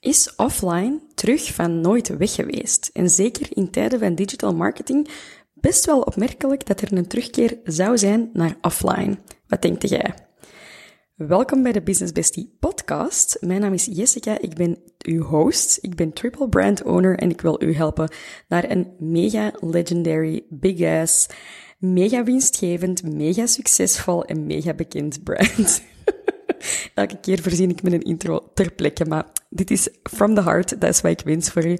Is 0.00 0.34
offline 0.36 1.00
terug 1.14 1.54
van 1.54 1.80
nooit 1.80 2.08
weg 2.08 2.34
geweest? 2.34 2.90
En 2.92 3.10
zeker 3.10 3.46
in 3.50 3.70
tijden 3.70 3.98
van 3.98 4.14
digital 4.14 4.54
marketing 4.54 5.08
best 5.54 5.84
wel 5.84 6.00
opmerkelijk 6.00 6.66
dat 6.66 6.80
er 6.80 6.92
een 6.92 7.06
terugkeer 7.06 7.58
zou 7.64 7.98
zijn 7.98 8.30
naar 8.32 8.56
offline. 8.60 9.18
Wat 9.46 9.62
denkt 9.62 9.88
jij? 9.88 10.14
Welkom 11.14 11.62
bij 11.62 11.72
de 11.72 11.82
Business 11.82 12.12
Bestie 12.12 12.56
podcast. 12.60 13.36
Mijn 13.40 13.60
naam 13.60 13.72
is 13.72 13.88
Jessica, 13.90 14.40
ik 14.40 14.54
ben 14.54 14.78
uw 14.98 15.22
host. 15.22 15.78
Ik 15.80 15.94
ben 15.94 16.12
triple 16.12 16.48
brand 16.48 16.82
owner 16.82 17.18
en 17.18 17.30
ik 17.30 17.40
wil 17.40 17.62
u 17.62 17.74
helpen 17.74 18.10
naar 18.48 18.70
een 18.70 18.94
mega 18.98 19.52
legendary, 19.60 20.44
big 20.48 21.00
ass, 21.00 21.26
mega 21.78 22.24
winstgevend, 22.24 23.02
mega 23.02 23.46
succesvol 23.46 24.24
en 24.24 24.46
mega 24.46 24.74
bekend 24.74 25.22
brand. 25.22 25.82
Elke 26.94 27.20
keer 27.20 27.42
voorzien 27.42 27.70
ik 27.70 27.82
met 27.82 27.92
een 27.92 28.02
intro 28.02 28.50
ter 28.54 28.72
plekke, 28.72 29.04
maar 29.04 29.26
dit 29.48 29.70
is 29.70 29.88
from 30.02 30.34
the 30.34 30.42
heart, 30.42 30.80
dat 30.80 30.90
is 30.90 31.00
wat 31.00 31.10
ik 31.10 31.20
wens 31.24 31.50
voor 31.50 31.66
u. 31.66 31.78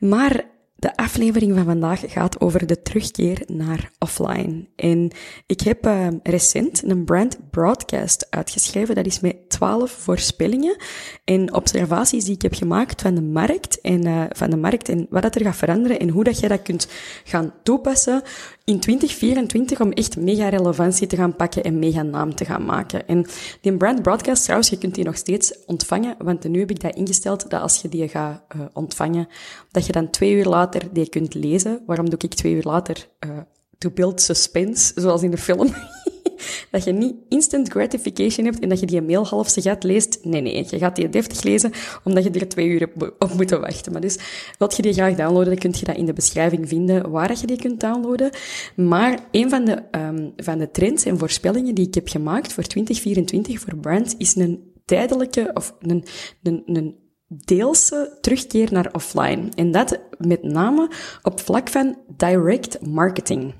Maar 0.00 0.44
de 0.80 0.96
aflevering 0.96 1.54
van 1.54 1.64
vandaag 1.64 2.02
gaat 2.06 2.40
over 2.40 2.66
de 2.66 2.82
terugkeer 2.82 3.42
naar 3.46 3.90
offline. 3.98 4.66
En 4.76 5.10
ik 5.46 5.60
heb 5.60 5.86
uh, 5.86 6.06
recent 6.22 6.82
een 6.82 7.04
brand 7.04 7.38
broadcast 7.50 8.26
uitgeschreven. 8.30 8.94
Dat 8.94 9.06
is 9.06 9.20
met 9.20 9.36
12 9.48 9.90
voorspellingen 9.90 10.76
en 11.24 11.54
observaties 11.54 12.24
die 12.24 12.34
ik 12.34 12.42
heb 12.42 12.54
gemaakt 12.54 13.02
van 13.02 13.14
de 13.14 13.22
markt 13.22 13.80
en 13.80 14.06
uh, 14.06 14.24
van 14.28 14.50
de 14.50 14.56
markt 14.56 14.88
en 14.88 15.06
wat 15.10 15.22
dat 15.22 15.34
er 15.34 15.42
gaat 15.42 15.56
veranderen 15.56 16.00
en 16.00 16.08
hoe 16.08 16.24
dat 16.24 16.40
jij 16.40 16.48
dat 16.48 16.62
kunt 16.62 16.88
gaan 17.24 17.52
toepassen 17.62 18.22
in 18.64 18.80
2024 18.80 19.80
om 19.80 19.92
echt 19.92 20.16
mega 20.16 20.48
relevantie 20.48 21.06
te 21.06 21.16
gaan 21.16 21.36
pakken 21.36 21.64
en 21.64 21.78
mega 21.78 22.02
naam 22.02 22.34
te 22.34 22.44
gaan 22.44 22.64
maken. 22.64 23.08
En 23.08 23.26
die 23.60 23.76
brand 23.76 24.02
broadcast 24.02 24.42
trouwens, 24.42 24.70
je 24.70 24.78
kunt 24.78 24.94
die 24.94 25.04
nog 25.04 25.16
steeds 25.16 25.54
ontvangen, 25.66 26.14
want 26.18 26.48
nu 26.48 26.58
heb 26.58 26.70
ik 26.70 26.80
dat 26.80 26.94
ingesteld 26.94 27.50
dat 27.50 27.60
als 27.60 27.82
je 27.82 27.88
die 27.88 28.08
gaat 28.08 28.42
uh, 28.56 28.62
ontvangen, 28.72 29.28
dat 29.70 29.86
je 29.86 29.92
dan 29.92 30.10
twee 30.10 30.32
uur 30.32 30.44
later 30.44 30.69
die 30.92 31.08
kunt 31.08 31.34
lezen. 31.34 31.82
Waarom 31.86 32.10
doe 32.10 32.18
ik 32.18 32.34
twee 32.34 32.54
uur 32.54 32.62
later? 32.62 33.08
Uh, 33.26 33.38
to 33.78 33.90
build 33.90 34.20
suspense, 34.20 34.92
zoals 34.94 35.22
in 35.22 35.30
de 35.30 35.38
film. 35.38 35.74
dat 36.70 36.84
je 36.84 36.92
niet 36.92 37.14
instant 37.28 37.68
gratification 37.68 38.46
hebt 38.46 38.58
en 38.58 38.68
dat 38.68 38.80
je 38.80 38.86
die 38.86 39.02
mail 39.02 39.26
half 39.26 39.54
gaat 39.54 39.84
leest. 39.84 40.18
Nee, 40.22 40.40
nee, 40.40 40.66
je 40.68 40.78
gaat 40.78 40.96
die 40.96 41.08
deftig 41.08 41.42
lezen, 41.42 41.72
omdat 42.04 42.24
je 42.24 42.30
er 42.30 42.48
twee 42.48 42.66
uur 42.66 42.88
op 43.18 43.34
moet 43.36 43.50
wachten. 43.50 43.92
Maar 43.92 44.00
dus, 44.00 44.18
wilt 44.58 44.76
je 44.76 44.82
die 44.82 44.92
graag 44.92 45.14
downloaden, 45.14 45.48
dan 45.48 45.58
kun 45.58 45.74
je 45.78 45.84
dat 45.84 45.96
in 45.96 46.06
de 46.06 46.12
beschrijving 46.12 46.68
vinden 46.68 47.10
waar 47.10 47.38
je 47.40 47.46
die 47.46 47.58
kunt 47.58 47.80
downloaden. 47.80 48.30
Maar 48.76 49.18
een 49.30 49.50
van 49.50 49.64
de, 49.64 49.82
um, 49.90 50.32
van 50.36 50.58
de 50.58 50.70
trends 50.70 51.04
en 51.04 51.18
voorspellingen 51.18 51.74
die 51.74 51.86
ik 51.86 51.94
heb 51.94 52.08
gemaakt 52.08 52.52
voor 52.52 52.64
2024 52.64 53.60
voor 53.60 53.76
brands 53.76 54.14
is 54.18 54.36
een 54.36 54.72
tijdelijke, 54.84 55.50
of 55.54 55.74
een, 55.80 56.04
een, 56.42 56.62
een 56.66 56.96
deelse 57.32 58.16
terugkeer 58.20 58.72
naar 58.72 58.88
offline. 58.92 59.48
En 59.54 59.70
dat 59.70 60.00
met 60.18 60.42
name 60.42 60.90
op 61.22 61.40
vlak 61.40 61.68
van 61.68 61.98
direct 62.16 62.86
marketing. 62.86 63.54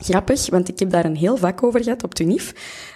Grappig, 0.00 0.50
want 0.50 0.68
ik 0.68 0.78
heb 0.78 0.90
daar 0.90 1.04
een 1.04 1.16
heel 1.16 1.36
vak 1.36 1.62
over 1.62 1.82
gehad 1.82 2.04
op 2.04 2.14
Tunif. 2.14 2.54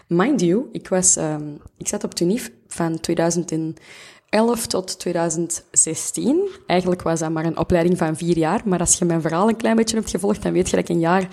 Mind 0.08 0.40
you, 0.40 0.68
ik, 0.72 0.88
was, 0.88 1.16
um, 1.16 1.60
ik 1.78 1.88
zat 1.88 2.04
op 2.04 2.14
Tunif 2.14 2.50
van 2.66 3.00
2011 3.00 4.66
tot 4.66 4.98
2016. 4.98 6.48
Eigenlijk 6.66 7.02
was 7.02 7.20
dat 7.20 7.30
maar 7.30 7.44
een 7.44 7.58
opleiding 7.58 7.98
van 7.98 8.16
vier 8.16 8.38
jaar. 8.38 8.62
Maar 8.64 8.78
als 8.78 8.98
je 8.98 9.04
mijn 9.04 9.20
verhaal 9.20 9.48
een 9.48 9.56
klein 9.56 9.76
beetje 9.76 9.96
hebt 9.96 10.10
gevolgd, 10.10 10.42
dan 10.42 10.52
weet 10.52 10.70
je 10.70 10.76
dat 10.76 10.88
ik 10.88 10.94
een 10.94 11.00
jaar 11.00 11.28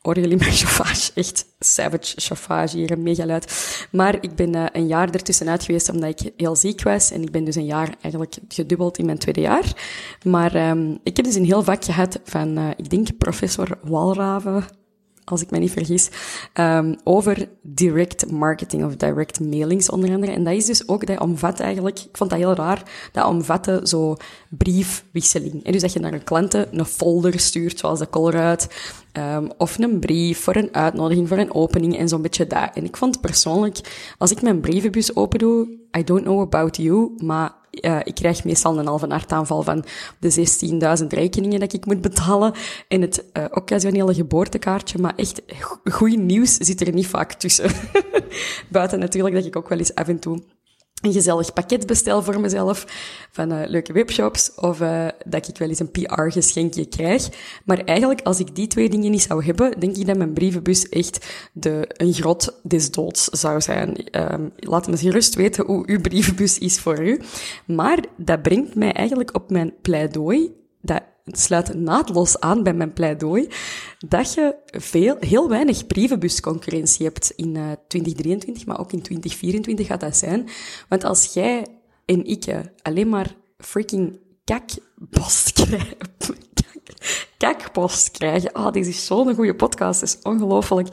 Horen 0.00 0.38
mijn 0.38 0.52
chauffage? 0.52 1.12
Echt 1.14 1.46
savage 1.58 2.14
chauffage 2.16 2.76
hier, 2.76 2.98
mega 2.98 3.26
luid. 3.26 3.86
Maar 3.90 4.18
ik 4.20 4.34
ben 4.34 4.56
uh, 4.56 4.64
een 4.72 4.86
jaar 4.86 5.10
ertussenuit 5.10 5.64
geweest 5.64 5.90
omdat 5.90 6.20
ik 6.20 6.32
heel 6.36 6.56
ziek 6.56 6.82
was. 6.82 7.10
En 7.10 7.22
ik 7.22 7.30
ben 7.30 7.44
dus 7.44 7.54
een 7.54 7.64
jaar 7.64 7.94
eigenlijk 8.00 8.36
gedubbeld 8.48 8.98
in 8.98 9.06
mijn 9.06 9.18
tweede 9.18 9.40
jaar. 9.40 9.72
Maar 10.24 10.70
um, 10.70 10.98
ik 11.02 11.16
heb 11.16 11.24
dus 11.24 11.34
een 11.34 11.44
heel 11.44 11.62
vak 11.62 11.84
gehad 11.84 12.20
van, 12.24 12.58
uh, 12.58 12.68
ik 12.76 12.90
denk, 12.90 13.16
professor 13.18 13.78
Walraven 13.82 14.64
als 15.24 15.42
ik 15.42 15.50
me 15.50 15.58
niet 15.58 15.70
vergis, 15.70 16.08
um, 16.54 16.96
over 17.04 17.48
direct 17.62 18.30
marketing 18.30 18.84
of 18.84 18.96
direct 18.96 19.40
mailings 19.40 19.90
onder 19.90 20.14
andere. 20.14 20.32
En 20.32 20.44
dat 20.44 20.54
is 20.54 20.66
dus 20.66 20.88
ook, 20.88 21.06
dat 21.06 21.20
omvat 21.20 21.60
eigenlijk, 21.60 21.98
ik 21.98 22.16
vond 22.16 22.30
dat 22.30 22.38
heel 22.38 22.54
raar, 22.54 22.82
dat 23.12 23.26
omvatte 23.26 23.80
zo 23.84 24.16
briefwisseling. 24.48 25.64
En 25.64 25.72
dus 25.72 25.80
dat 25.80 25.92
je 25.92 26.00
naar 26.00 26.12
een 26.12 26.24
klanten 26.24 26.78
een 26.78 26.84
folder 26.84 27.40
stuurt, 27.40 27.78
zoals 27.78 27.98
de 27.98 28.10
Colruyt, 28.10 28.68
um, 29.12 29.50
of 29.58 29.78
een 29.78 29.98
brief 29.98 30.40
voor 30.40 30.56
een 30.56 30.74
uitnodiging, 30.74 31.28
voor 31.28 31.38
een 31.38 31.54
opening 31.54 31.96
en 31.98 32.08
zo'n 32.08 32.22
beetje 32.22 32.46
dat. 32.46 32.70
En 32.74 32.84
ik 32.84 32.96
vond 32.96 33.20
persoonlijk, 33.20 33.78
als 34.18 34.30
ik 34.30 34.42
mijn 34.42 34.60
brievenbus 34.60 35.16
open 35.16 35.38
doe, 35.38 35.78
I 35.98 36.04
don't 36.04 36.22
know 36.22 36.40
about 36.40 36.76
you, 36.76 37.12
maar 37.16 37.52
uh, 37.70 37.98
ik 38.04 38.14
krijg 38.14 38.44
meestal 38.44 38.78
een 38.78 38.86
halve 38.86 39.06
hartaanval 39.06 39.62
van 39.62 39.84
de 40.18 40.46
16.000 41.00 41.06
rekeningen 41.06 41.60
dat 41.60 41.72
ik 41.72 41.86
moet 41.86 42.00
betalen 42.00 42.52
en 42.88 43.00
het 43.00 43.24
uh, 43.32 43.44
occasionele 43.50 44.14
geboortekaartje. 44.14 44.98
Maar 44.98 45.14
echt, 45.16 45.42
goed 45.90 46.18
nieuws 46.18 46.56
zit 46.56 46.80
er 46.80 46.92
niet 46.92 47.06
vaak 47.06 47.32
tussen. 47.32 47.70
Buiten 48.68 48.98
natuurlijk 48.98 49.34
dat 49.34 49.44
ik 49.44 49.56
ook 49.56 49.68
wel 49.68 49.78
eens 49.78 49.94
af 49.94 50.08
en 50.08 50.18
toe 50.18 50.42
een 51.00 51.12
gezellig 51.12 51.52
pakket 51.52 51.86
bestel 51.86 52.22
voor 52.22 52.40
mezelf 52.40 52.84
van 53.30 53.52
uh, 53.52 53.60
leuke 53.66 53.92
webshops 53.92 54.54
of 54.54 54.80
uh, 54.80 55.08
dat 55.24 55.48
ik 55.48 55.58
wel 55.58 55.68
eens 55.68 55.78
een 55.78 55.90
PR-geschenkje 55.90 56.86
krijg. 56.86 57.28
Maar 57.64 57.78
eigenlijk, 57.78 58.20
als 58.22 58.40
ik 58.40 58.54
die 58.54 58.66
twee 58.66 58.88
dingen 58.88 59.10
niet 59.10 59.22
zou 59.22 59.44
hebben, 59.44 59.80
denk 59.80 59.96
ik 59.96 60.06
dat 60.06 60.16
mijn 60.16 60.32
brievenbus 60.32 60.88
echt 60.88 61.26
de, 61.52 61.84
een 61.96 62.12
grot 62.12 62.60
des 62.62 62.90
doods 62.90 63.24
zou 63.24 63.60
zijn. 63.60 63.96
Um, 64.32 64.52
laat 64.56 64.88
me 64.88 64.96
gerust 64.96 65.34
weten 65.34 65.64
hoe 65.66 65.82
uw 65.86 66.00
brievenbus 66.00 66.58
is 66.58 66.78
voor 66.78 67.06
u. 67.06 67.20
Maar 67.66 68.04
dat 68.16 68.42
brengt 68.42 68.74
mij 68.74 68.92
eigenlijk 68.92 69.34
op 69.34 69.50
mijn 69.50 69.74
pleidooi 69.82 70.52
dat 70.80 71.02
sluit 71.32 71.74
naadloos 71.74 72.40
aan 72.40 72.62
bij 72.62 72.74
mijn 72.74 72.92
pleidooi, 72.92 73.48
dat 73.98 74.34
je 74.34 74.56
veel, 74.66 75.16
heel 75.20 75.48
weinig 75.48 75.86
brievenbusconcurrentie 75.86 77.06
hebt 77.06 77.32
in 77.36 77.54
uh, 77.54 77.62
2023, 77.88 78.66
maar 78.66 78.80
ook 78.80 78.92
in 78.92 79.02
2024 79.02 79.86
gaat 79.86 80.00
dat 80.00 80.16
zijn. 80.16 80.48
Want 80.88 81.04
als 81.04 81.32
jij 81.32 81.66
en 82.04 82.24
ik 82.24 82.44
alleen 82.82 83.08
maar 83.08 83.34
freaking 83.58 84.18
kakpost 84.44 85.52
krijgen, 85.52 85.96
kakpost 87.36 88.10
krijgen. 88.10 88.52
Ah, 88.52 88.66
oh, 88.66 88.72
dit 88.72 88.86
is 88.86 89.06
zo'n 89.06 89.34
goede 89.34 89.54
podcast, 89.54 90.00
dat 90.00 90.08
is 90.08 90.22
ongelooflijk. 90.22 90.88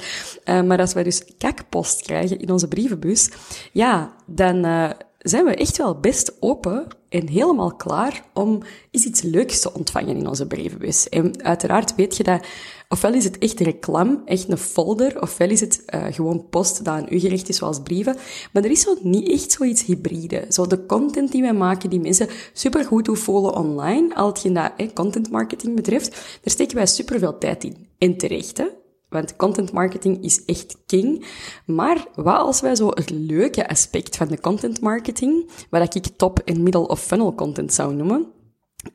Uh, 0.46 0.62
maar 0.62 0.80
als 0.80 0.94
wij 0.94 1.04
dus 1.04 1.24
kakpost 1.38 2.02
krijgen 2.02 2.40
in 2.40 2.52
onze 2.52 2.68
brievenbus, 2.68 3.30
ja, 3.72 4.16
dan 4.26 4.66
uh, 4.66 4.90
zijn 5.18 5.46
we 5.46 5.56
echt 5.56 5.78
wel 5.78 6.00
best 6.00 6.34
open 6.40 6.88
en 7.10 7.28
helemaal 7.28 7.76
klaar 7.76 8.24
om 8.34 8.62
iets 8.92 9.22
leuks 9.22 9.60
te 9.60 9.74
ontvangen 9.74 10.18
in 10.18 10.28
onze 10.28 10.48
brievenbus. 10.48 11.10
En 11.10 11.44
uiteraard 11.44 11.96
weet 11.96 12.18
je 12.18 12.24
dat, 12.24 12.46
ofwel 12.90 13.14
is 13.14 13.24
het 13.24 13.38
echt 13.38 13.60
reclame, 13.60 14.22
echt 14.26 14.50
een 14.50 14.58
folder, 14.58 15.22
ofwel 15.22 15.50
is 15.50 15.60
het 15.60 15.84
uh, 15.96 16.06
gewoon 16.10 16.50
post 16.50 16.78
dat 16.78 16.88
aan 16.88 17.06
u 17.10 17.20
gericht 17.20 17.50
is, 17.50 17.58
zoals 17.58 17.82
brieven. 17.82 18.16
Maar 18.54 18.64
er 18.64 18.72
is 18.72 18.82
zo 18.82 18.96
niet 19.02 19.30
echt 19.32 19.52
zoiets 19.52 19.86
hybride. 19.86 20.46
Zo 20.50 20.68
de 20.68 20.86
content 20.86 21.32
die 21.32 21.42
wij 21.42 21.54
maken, 21.54 21.90
die 21.90 22.00
mensen 22.00 22.30
supergoed 22.54 23.06
doen 23.06 23.18
voelen 23.18 23.56
online, 23.56 24.16
al 24.16 24.28
hetgeen 24.28 24.54
dat 24.54 24.72
eh, 24.78 24.88
content 24.94 25.32
marketing 25.32 25.76
betreft, 25.76 26.10
daar 26.12 26.54
steken 26.54 26.76
wij 26.76 26.86
superveel 26.86 27.38
tijd 27.38 27.64
in. 27.64 27.88
En 27.98 28.18
terecht, 28.18 28.58
hè? 28.58 28.66
Want 29.10 29.36
content 29.36 29.72
marketing 29.72 30.24
is 30.24 30.46
echt 30.46 30.78
king. 30.86 31.26
Maar 31.66 32.06
wat 32.16 32.38
als 32.38 32.62
wij 32.62 32.76
zo 32.76 32.88
het 32.88 33.10
leuke 33.10 33.70
aspect 33.70 34.18
van 34.18 34.28
de 34.28 34.40
content 34.40 34.82
marketing, 34.82 35.50
wat 35.70 35.96
ik 35.96 36.06
top 36.06 36.40
en 36.40 36.64
middle 36.64 36.88
of 36.88 37.02
funnel 37.02 37.36
content 37.36 37.74
zou 37.74 37.94
noemen, 37.94 38.32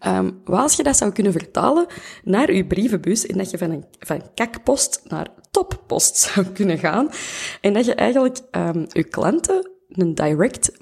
um, 0.06 0.41
wat 0.44 0.61
als 0.61 0.76
je 0.76 0.82
dat 0.82 0.97
zou 0.97 1.12
kunnen 1.12 1.32
vertalen 1.32 1.87
naar 2.25 2.53
je 2.53 2.67
brievenbus 2.67 3.26
en 3.26 3.38
dat 3.38 3.50
je 3.50 3.59
van 3.59 3.70
een 3.70 3.85
van 3.99 4.23
kakpost 4.35 5.03
naar 5.09 5.29
toppost 5.50 6.17
zou 6.35 6.47
kunnen 6.47 6.79
gaan 6.79 7.09
en 7.61 7.73
dat 7.73 7.85
je 7.85 7.94
eigenlijk 7.94 8.41
um, 8.50 8.87
je 8.88 9.05
klanten 9.05 9.70
een 9.88 10.14
direct 10.14 10.73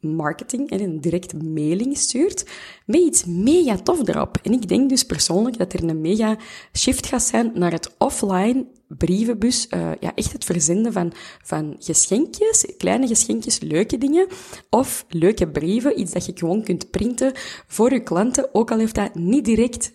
marketing 0.00 0.70
en 0.70 0.80
een 0.80 1.00
direct 1.00 1.42
mailing 1.42 1.96
stuurt 1.96 2.44
met 2.86 3.00
iets 3.00 3.24
mega 3.24 3.76
tof 3.76 4.08
erop. 4.08 4.38
En 4.42 4.52
ik 4.52 4.68
denk 4.68 4.88
dus 4.88 5.04
persoonlijk 5.04 5.58
dat 5.58 5.72
er 5.72 5.84
een 5.84 6.00
mega 6.00 6.36
shift 6.76 7.06
gaat 7.06 7.22
zijn 7.22 7.50
naar 7.54 7.72
het 7.72 7.94
offline 7.98 8.66
brievenbus, 8.88 9.66
uh, 9.70 9.90
ja, 10.00 10.14
echt 10.14 10.32
het 10.32 10.44
verzenden 10.44 10.92
van, 10.92 11.12
van 11.42 11.76
geschenkjes, 11.78 12.66
kleine 12.76 13.06
geschenkjes, 13.06 13.60
leuke 13.60 13.98
dingen, 13.98 14.26
of 14.70 15.04
leuke 15.08 15.48
brieven, 15.48 16.00
iets 16.00 16.12
dat 16.12 16.26
je 16.26 16.32
gewoon 16.34 16.62
kunt 16.62 16.90
printen 16.90 17.32
voor 17.66 17.92
je 17.92 18.02
klanten, 18.02 18.48
ook 18.54 18.70
al 18.70 18.78
heeft 18.78 18.94
dat 18.94 19.14
niet 19.14 19.44
direct 19.44 19.92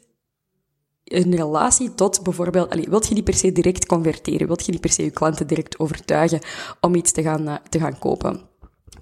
een 1.03 1.35
relatie 1.35 1.93
tot 1.93 2.23
bijvoorbeeld, 2.23 2.69
allez, 2.69 2.87
wilt 2.87 3.07
je 3.07 3.13
die 3.13 3.23
per 3.23 3.33
se 3.33 3.51
direct 3.51 3.85
converteren? 3.85 4.47
Wilt 4.47 4.65
je 4.65 4.71
die 4.71 4.79
per 4.79 4.91
se 4.91 5.03
je 5.03 5.11
klanten 5.11 5.47
direct 5.47 5.79
overtuigen 5.79 6.39
om 6.81 6.95
iets 6.95 7.11
te 7.11 7.21
gaan, 7.21 7.47
uh, 7.47 7.55
te 7.69 7.79
gaan 7.79 7.99
kopen? 7.99 8.41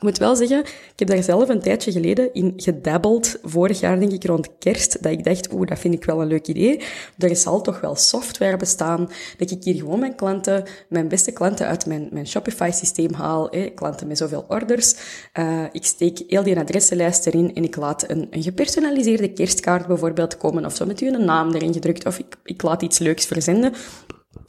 Ik 0.01 0.07
moet 0.07 0.17
wel 0.17 0.35
zeggen, 0.35 0.59
ik 0.59 0.93
heb 0.95 1.07
daar 1.07 1.23
zelf 1.23 1.49
een 1.49 1.61
tijdje 1.61 1.91
geleden 1.91 2.33
in 2.33 2.53
gedabbeld. 2.55 3.37
Vorig 3.43 3.79
jaar 3.79 3.99
denk 3.99 4.11
ik 4.11 4.25
rond 4.25 4.49
kerst, 4.59 5.03
dat 5.03 5.11
ik 5.11 5.23
dacht, 5.23 5.53
oeh, 5.53 5.67
dat 5.67 5.79
vind 5.79 5.93
ik 5.93 6.05
wel 6.05 6.21
een 6.21 6.27
leuk 6.27 6.47
idee. 6.47 6.81
Er 7.17 7.35
zal 7.35 7.61
toch 7.61 7.79
wel 7.81 7.95
software 7.95 8.57
bestaan, 8.57 9.09
dat 9.37 9.51
ik 9.51 9.63
hier 9.63 9.75
gewoon 9.75 9.99
mijn 9.99 10.15
klanten, 10.15 10.63
mijn 10.89 11.07
beste 11.07 11.31
klanten 11.31 11.67
uit 11.67 11.85
mijn, 11.85 12.07
mijn 12.11 12.27
Shopify-systeem 12.27 13.13
haal. 13.13 13.49
Eh, 13.49 13.75
klanten 13.75 14.07
met 14.07 14.17
zoveel 14.17 14.45
orders. 14.47 14.95
Uh, 15.39 15.63
ik 15.71 15.85
steek 15.85 16.23
heel 16.27 16.43
die 16.43 16.59
adressenlijst 16.59 17.25
erin 17.25 17.55
en 17.55 17.63
ik 17.63 17.75
laat 17.75 18.09
een, 18.09 18.27
een 18.29 18.43
gepersonaliseerde 18.43 19.33
kerstkaart 19.33 19.87
bijvoorbeeld 19.87 20.37
komen 20.37 20.65
of 20.65 20.75
zo 20.75 20.85
met 20.85 21.01
u 21.01 21.07
een 21.07 21.25
naam 21.25 21.53
erin 21.53 21.73
gedrukt 21.73 22.05
of 22.05 22.19
ik, 22.19 22.35
ik 22.43 22.61
laat 22.61 22.81
iets 22.81 22.99
leuks 22.99 23.25
verzenden. 23.25 23.73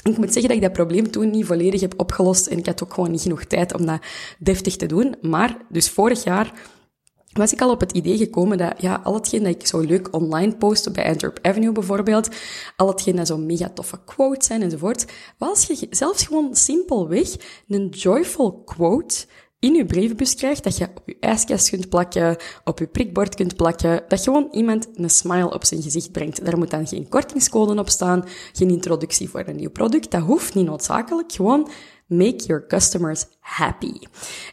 Ik 0.02 0.16
moet 0.16 0.32
zeggen 0.32 0.42
dat 0.42 0.56
ik 0.56 0.62
dat 0.62 0.72
probleem 0.72 1.10
toen 1.10 1.30
niet 1.30 1.46
volledig 1.46 1.80
heb 1.80 1.94
opgelost 1.96 2.46
en 2.46 2.58
ik 2.58 2.66
had 2.66 2.82
ook 2.82 2.94
gewoon 2.94 3.10
niet 3.10 3.22
genoeg 3.22 3.44
tijd 3.44 3.74
om 3.74 3.86
dat 3.86 4.02
deftig 4.38 4.76
te 4.76 4.86
doen. 4.86 5.14
Maar 5.20 5.56
dus 5.68 5.90
vorig 5.90 6.24
jaar 6.24 6.52
was 7.32 7.52
ik 7.52 7.60
al 7.60 7.70
op 7.70 7.80
het 7.80 7.92
idee 7.92 8.16
gekomen 8.16 8.58
dat 8.58 8.74
ja, 8.78 9.00
al 9.04 9.14
hetgeen 9.14 9.42
dat 9.42 9.54
ik 9.54 9.66
zo 9.66 9.80
leuk 9.80 10.14
online 10.14 10.56
post 10.56 10.92
bij 10.92 11.08
Antwerp 11.08 11.38
Avenue 11.42 11.72
bijvoorbeeld, 11.72 12.28
al 12.76 12.88
hetgeen 12.88 13.16
dat 13.16 13.26
zo 13.26 13.38
mega 13.38 13.68
toffe 13.68 13.98
quotes 14.04 14.46
zijn 14.46 14.62
enzovoort, 14.62 15.06
was 15.38 15.66
je 15.66 15.86
zelfs 15.90 16.26
gewoon 16.26 16.56
simpelweg 16.56 17.36
een 17.68 17.88
joyful 17.88 18.62
quote 18.64 19.26
in 19.62 19.74
je 19.74 19.86
brievenbus 19.86 20.34
krijgt, 20.34 20.64
dat 20.64 20.76
je 20.76 20.88
op 20.94 21.02
je 21.06 21.16
ijskast 21.20 21.68
kunt 21.68 21.88
plakken, 21.88 22.36
op 22.64 22.78
je 22.78 22.86
prikbord 22.86 23.34
kunt 23.34 23.56
plakken, 23.56 24.02
dat 24.08 24.22
gewoon 24.22 24.48
iemand 24.52 24.88
een 24.94 25.10
smile 25.10 25.52
op 25.52 25.64
zijn 25.64 25.82
gezicht 25.82 26.12
brengt. 26.12 26.44
Daar 26.44 26.58
moet 26.58 26.70
dan 26.70 26.86
geen 26.86 27.08
kortingscode 27.08 27.80
op 27.80 27.88
staan, 27.88 28.24
geen 28.52 28.70
introductie 28.70 29.28
voor 29.28 29.42
een 29.46 29.56
nieuw 29.56 29.70
product, 29.70 30.10
dat 30.10 30.22
hoeft 30.22 30.54
niet 30.54 30.66
noodzakelijk, 30.66 31.32
gewoon 31.32 31.68
Make 32.12 32.44
your 32.46 32.66
customers 32.66 33.24
happy. 33.40 33.92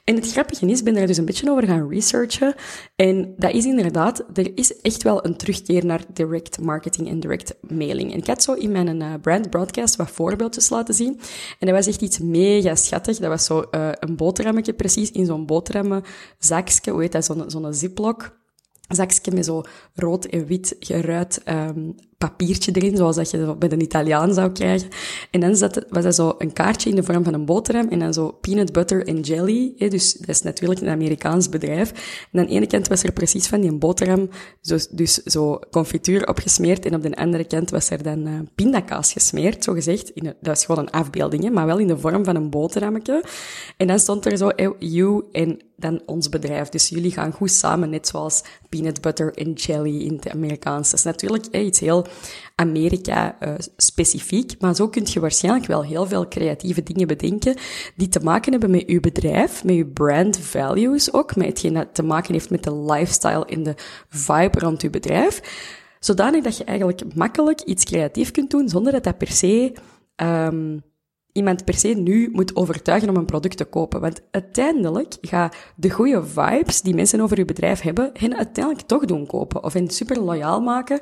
En 0.04 0.16
het 0.16 0.32
grappige 0.32 0.66
is, 0.66 0.84
ben 0.84 0.94
daar 0.94 1.08
dus 1.08 1.18
een 1.18 1.26
beetje 1.26 1.52
over 1.52 1.68
gaan 1.68 1.90
researchen. 1.90 2.56
En 2.96 3.34
dat 3.38 3.54
is 3.54 3.66
inderdaad, 3.66 4.24
er 4.34 4.58
is 4.58 4.82
echt 4.82 5.04
wel 5.04 5.26
een 5.26 5.38
terugkeer 5.38 5.86
naar 5.86 6.02
direct 6.14 6.62
marketing 6.62 7.08
en 7.10 7.20
direct 7.20 7.56
mailing. 7.62 8.12
En 8.12 8.18
ik 8.18 8.28
had 8.28 8.44
zo 8.44 8.54
in 8.54 8.72
mijn 8.72 9.02
uh, 9.02 9.14
brand 9.22 9.50
broadcast 9.50 9.96
wat 9.96 10.12
voorbeeldjes 10.12 10.70
laten 10.70 10.94
zien. 10.94 11.20
En 11.60 11.68
dat 11.68 11.76
was 11.76 11.88
echt 11.88 12.02
iets 12.02 12.20
mega 12.20 12.76
schattig. 12.76 13.18
Dat 13.18 13.30
was 13.30 13.46
zo 13.46 13.66
uh, 13.72 13.90
een 14.00 14.16
boterhammetje 14.16 14.74
precies 14.74 15.12
in 15.12 15.26
zo'n 15.26 15.46
boterhammen 15.46 16.04
zakje. 16.38 16.92
Hoe 16.92 17.02
heet 17.02 17.12
dat? 17.12 17.26
Zo'n 17.26 17.44
zo'n 17.48 17.74
ziplock 17.74 18.38
zakje 18.88 19.32
met 19.32 19.46
zo 19.46 19.62
rood 19.94 20.26
en 20.26 20.46
wit 20.46 20.76
geruit 20.80 21.42
um, 21.46 21.96
papiertje 22.20 22.72
erin, 22.72 22.98
zoals 22.98 23.16
dat 23.16 23.32
je 23.32 23.56
bij 23.60 23.72
een 23.72 23.82
Italiaan 23.82 24.34
zou 24.34 24.52
krijgen. 24.52 24.90
En 25.32 25.40
dan 25.40 25.56
zat, 25.56 25.86
was 25.90 26.04
dat 26.04 26.16
zo 26.16 26.36
een 26.38 26.54
kaartje 26.54 26.90
in 26.90 26.96
de 26.96 27.04
vorm 27.04 27.24
van 27.24 27.34
een 27.34 27.46
boterham 27.46 27.88
en 27.88 28.00
dan 28.00 28.14
zo 28.14 28.32
peanut 28.32 28.72
butter 28.72 29.08
en 29.08 29.20
jelly. 29.20 29.74
Hè, 29.78 29.88
dus 29.88 30.14
dat 30.14 30.30
is 30.30 30.42
natuurlijk 30.42 30.82
een 30.82 30.90
Amerikaans 30.90 31.50
bedrijf. 31.50 31.92
En 32.32 32.40
aan 32.40 32.46
de 32.46 32.52
ene 32.52 32.68
kant 32.68 32.88
was 32.88 33.04
er 33.04 33.12
precies 33.12 33.48
van 33.48 33.62
die 33.62 33.72
boterham, 33.72 34.30
dus, 34.62 34.88
dus 34.88 35.14
zo 35.14 35.60
confituur 35.72 36.28
opgesmeerd 36.28 36.86
en 36.86 36.96
op 36.96 37.02
de 37.02 37.16
andere 37.16 37.44
kant 37.44 37.70
was 37.70 37.90
er 37.90 38.04
dan 38.04 38.28
uh, 38.28 38.40
pindakaas 38.56 39.12
gesmeerd, 39.12 39.64
zo 39.64 39.74
gezegd. 39.74 40.10
In 40.10 40.24
dat 40.24 40.36
was 40.42 40.66
gewoon 40.66 40.82
een 40.82 40.92
afbeelding, 40.92 41.52
maar 41.52 41.66
wel 41.66 41.78
in 41.78 41.88
de 41.88 41.98
vorm 41.98 42.26
van 42.26 42.36
een 42.36 42.50
boterhammetje. 42.50 43.24
En 43.78 43.88
dan 43.88 44.00
stond 44.00 44.26
er 44.26 44.38
zo, 44.38 44.52
you 44.80 45.24
en 45.32 45.60
dan 45.80 46.02
ons 46.06 46.30
bedrijf. 46.30 46.70
Dus 46.70 46.90
jullie 46.90 47.12
gaan 47.12 47.32
goed 47.32 47.52
samen, 47.52 47.90
net 47.90 48.08
zoals 48.08 48.44
peanut 48.70 49.02
butter 49.02 49.34
en 49.34 49.54
jelly 49.54 50.02
in 50.02 50.14
het 50.14 50.30
Amerikaans. 50.30 50.90
Dat 50.90 51.00
is 51.00 51.06
natuurlijk 51.06 51.46
eh, 51.46 51.66
iets 51.66 51.80
heel 51.80 52.06
Amerika-specifiek, 52.56 54.56
maar 54.60 54.76
zo 54.76 54.90
kun 54.90 55.06
je 55.06 55.20
waarschijnlijk 55.20 55.66
wel 55.66 55.84
heel 55.84 56.06
veel 56.06 56.28
creatieve 56.28 56.84
dingen 56.84 57.08
bedenken 57.08 57.56
die 57.96 58.08
te 58.08 58.20
maken 58.20 58.52
hebben 58.52 58.72
met 58.72 58.86
uw 58.86 59.00
bedrijf, 59.00 59.64
met 59.64 59.76
uw 59.76 59.92
brand 59.94 60.40
values 60.40 61.14
ook, 61.14 61.36
met 61.36 61.48
hetgeen 61.48 61.74
dat 61.74 61.94
te 61.94 62.04
maken 62.04 62.34
heeft 62.34 62.50
met 62.50 62.64
de 62.64 62.76
lifestyle 62.76 63.46
en 63.46 63.64
de 63.64 63.76
vibe 64.08 64.60
rond 64.60 64.82
uw 64.82 64.90
bedrijf. 64.90 65.42
Zodanig 66.00 66.44
dat 66.44 66.58
je 66.58 66.64
eigenlijk 66.64 67.16
makkelijk 67.16 67.62
iets 67.62 67.84
creatief 67.84 68.32
kunt 68.32 68.52
doen 68.52 68.70
zonder 68.70 68.92
dat 68.92 69.04
dat 69.04 69.18
per 69.18 69.32
se 69.32 69.74
um, 70.16 70.84
iemand 71.32 71.66
per 71.66 71.74
se 71.74 71.88
nu 71.88 72.30
moet 72.32 72.56
overtuigen 72.56 73.10
om 73.10 73.16
een 73.16 73.26
product 73.26 73.58
te 73.58 73.66
kopen. 73.66 74.02
Want 74.02 74.22
uiteindelijk 74.32 75.18
gaan 75.22 75.50
de 75.76 75.90
goede 75.90 76.24
vibes 76.26 76.82
die 76.82 76.96
mensen 76.96 77.22
over 77.22 77.38
je 77.38 77.46
bedrijf 77.46 77.82
hebben, 77.82 78.10
hen 78.14 78.38
uiteindelijk 78.38 78.88
toch 78.88 79.06
doen 79.06 79.26
kopen. 79.26 79.64
Of 79.64 79.74
hen 79.74 79.90
super 79.90 80.20
loyaal 80.20 80.62
maken 80.62 81.00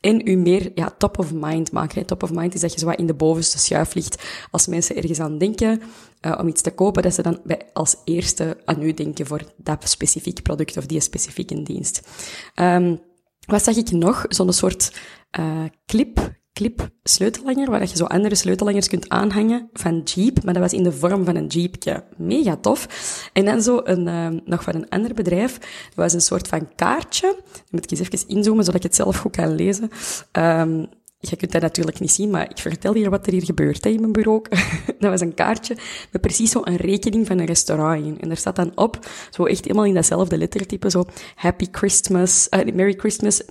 en 0.00 0.28
u 0.28 0.36
meer 0.36 0.72
ja, 0.74 0.90
top 0.98 1.18
of 1.18 1.32
mind 1.34 1.72
maken. 1.72 2.06
Top 2.06 2.22
of 2.22 2.32
mind 2.32 2.54
is 2.54 2.60
dat 2.60 2.72
je 2.72 2.78
zo 2.78 2.90
in 2.90 3.06
de 3.06 3.14
bovenste 3.14 3.58
schuif 3.58 3.94
ligt. 3.94 4.22
Als 4.50 4.66
mensen 4.66 4.96
ergens 4.96 5.20
aan 5.20 5.38
denken 5.38 5.82
uh, 6.26 6.38
om 6.40 6.48
iets 6.48 6.62
te 6.62 6.70
kopen, 6.70 7.02
dat 7.02 7.14
ze 7.14 7.22
dan 7.22 7.40
bij, 7.44 7.60
als 7.72 7.96
eerste 8.04 8.56
aan 8.64 8.82
u 8.82 8.94
denken 8.94 9.26
voor 9.26 9.42
dat 9.56 9.88
specifiek 9.88 10.42
product 10.42 10.76
of 10.76 10.86
die 10.86 11.00
specifieke 11.00 11.62
dienst. 11.62 12.08
Um, 12.54 13.00
wat 13.46 13.62
zag 13.62 13.76
ik 13.76 13.90
nog? 13.90 14.24
Zo'n 14.28 14.52
soort 14.52 14.92
uh, 15.38 15.64
clip 15.86 16.38
clip 16.60 16.88
sleutelhanger, 17.02 17.70
waar 17.70 17.80
je 17.80 17.96
zo 17.96 18.04
andere 18.04 18.34
sleutelhangers 18.34 18.88
kunt 18.88 19.08
aanhangen 19.08 19.68
van 19.72 20.00
Jeep, 20.04 20.44
maar 20.44 20.54
dat 20.54 20.62
was 20.62 20.72
in 20.72 20.82
de 20.82 20.92
vorm 20.92 21.24
van 21.24 21.36
een 21.36 21.46
Jeepje. 21.46 22.04
Mega 22.16 22.56
tof. 22.56 22.88
En 23.32 23.44
dan 23.44 23.62
zo 23.62 23.80
een, 23.84 24.06
uh, 24.06 24.28
nog 24.44 24.62
van 24.62 24.74
een 24.74 24.88
ander 24.88 25.14
bedrijf, 25.14 25.58
dat 25.58 25.94
was 25.94 26.12
een 26.12 26.20
soort 26.20 26.48
van 26.48 26.74
kaartje. 26.74 27.36
Dan 27.52 27.64
moet 27.70 27.84
ik 27.84 27.98
eens 27.98 28.10
even 28.10 28.28
inzoomen, 28.28 28.64
zodat 28.64 28.84
ik 28.84 28.86
het 28.86 28.94
zelf 28.94 29.16
goed 29.16 29.36
kan 29.36 29.54
lezen. 29.54 29.90
Um, 30.32 30.88
je 31.20 31.36
kunt 31.36 31.52
dat 31.52 31.62
natuurlijk 31.62 32.00
niet 32.00 32.10
zien, 32.10 32.30
maar 32.30 32.50
ik 32.50 32.58
vertel 32.58 32.94
hier 32.94 33.10
wat 33.10 33.26
er 33.26 33.32
hier 33.32 33.44
gebeurt 33.44 33.84
hè, 33.84 33.90
in 33.90 34.00
mijn 34.00 34.12
bureau. 34.12 34.42
dat 34.98 35.10
was 35.10 35.20
een 35.20 35.34
kaartje 35.34 35.76
met 36.10 36.20
precies 36.20 36.50
zo 36.50 36.60
een 36.64 36.76
rekening 36.76 37.26
van 37.26 37.38
een 37.38 37.46
restaurant 37.46 38.04
in. 38.04 38.20
En 38.20 38.28
daar 38.28 38.36
staat 38.36 38.56
dan 38.56 38.72
op, 38.74 38.98
zo 39.30 39.44
echt 39.44 39.64
helemaal 39.64 39.84
in 39.84 39.94
datzelfde 39.94 40.38
lettertype, 40.38 40.90
zo 40.90 41.04
Happy 41.34 41.66
Christmas, 41.70 42.46
uh, 42.50 42.74
Merry 42.74 42.94
Christmas 42.96 43.42
0,00. 43.42 43.48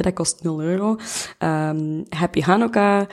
Dat 0.00 0.12
kost 0.12 0.42
0 0.42 0.62
euro. 0.62 0.96
Um, 1.38 2.04
Happy 2.08 2.40
Hanukkah 2.40 3.06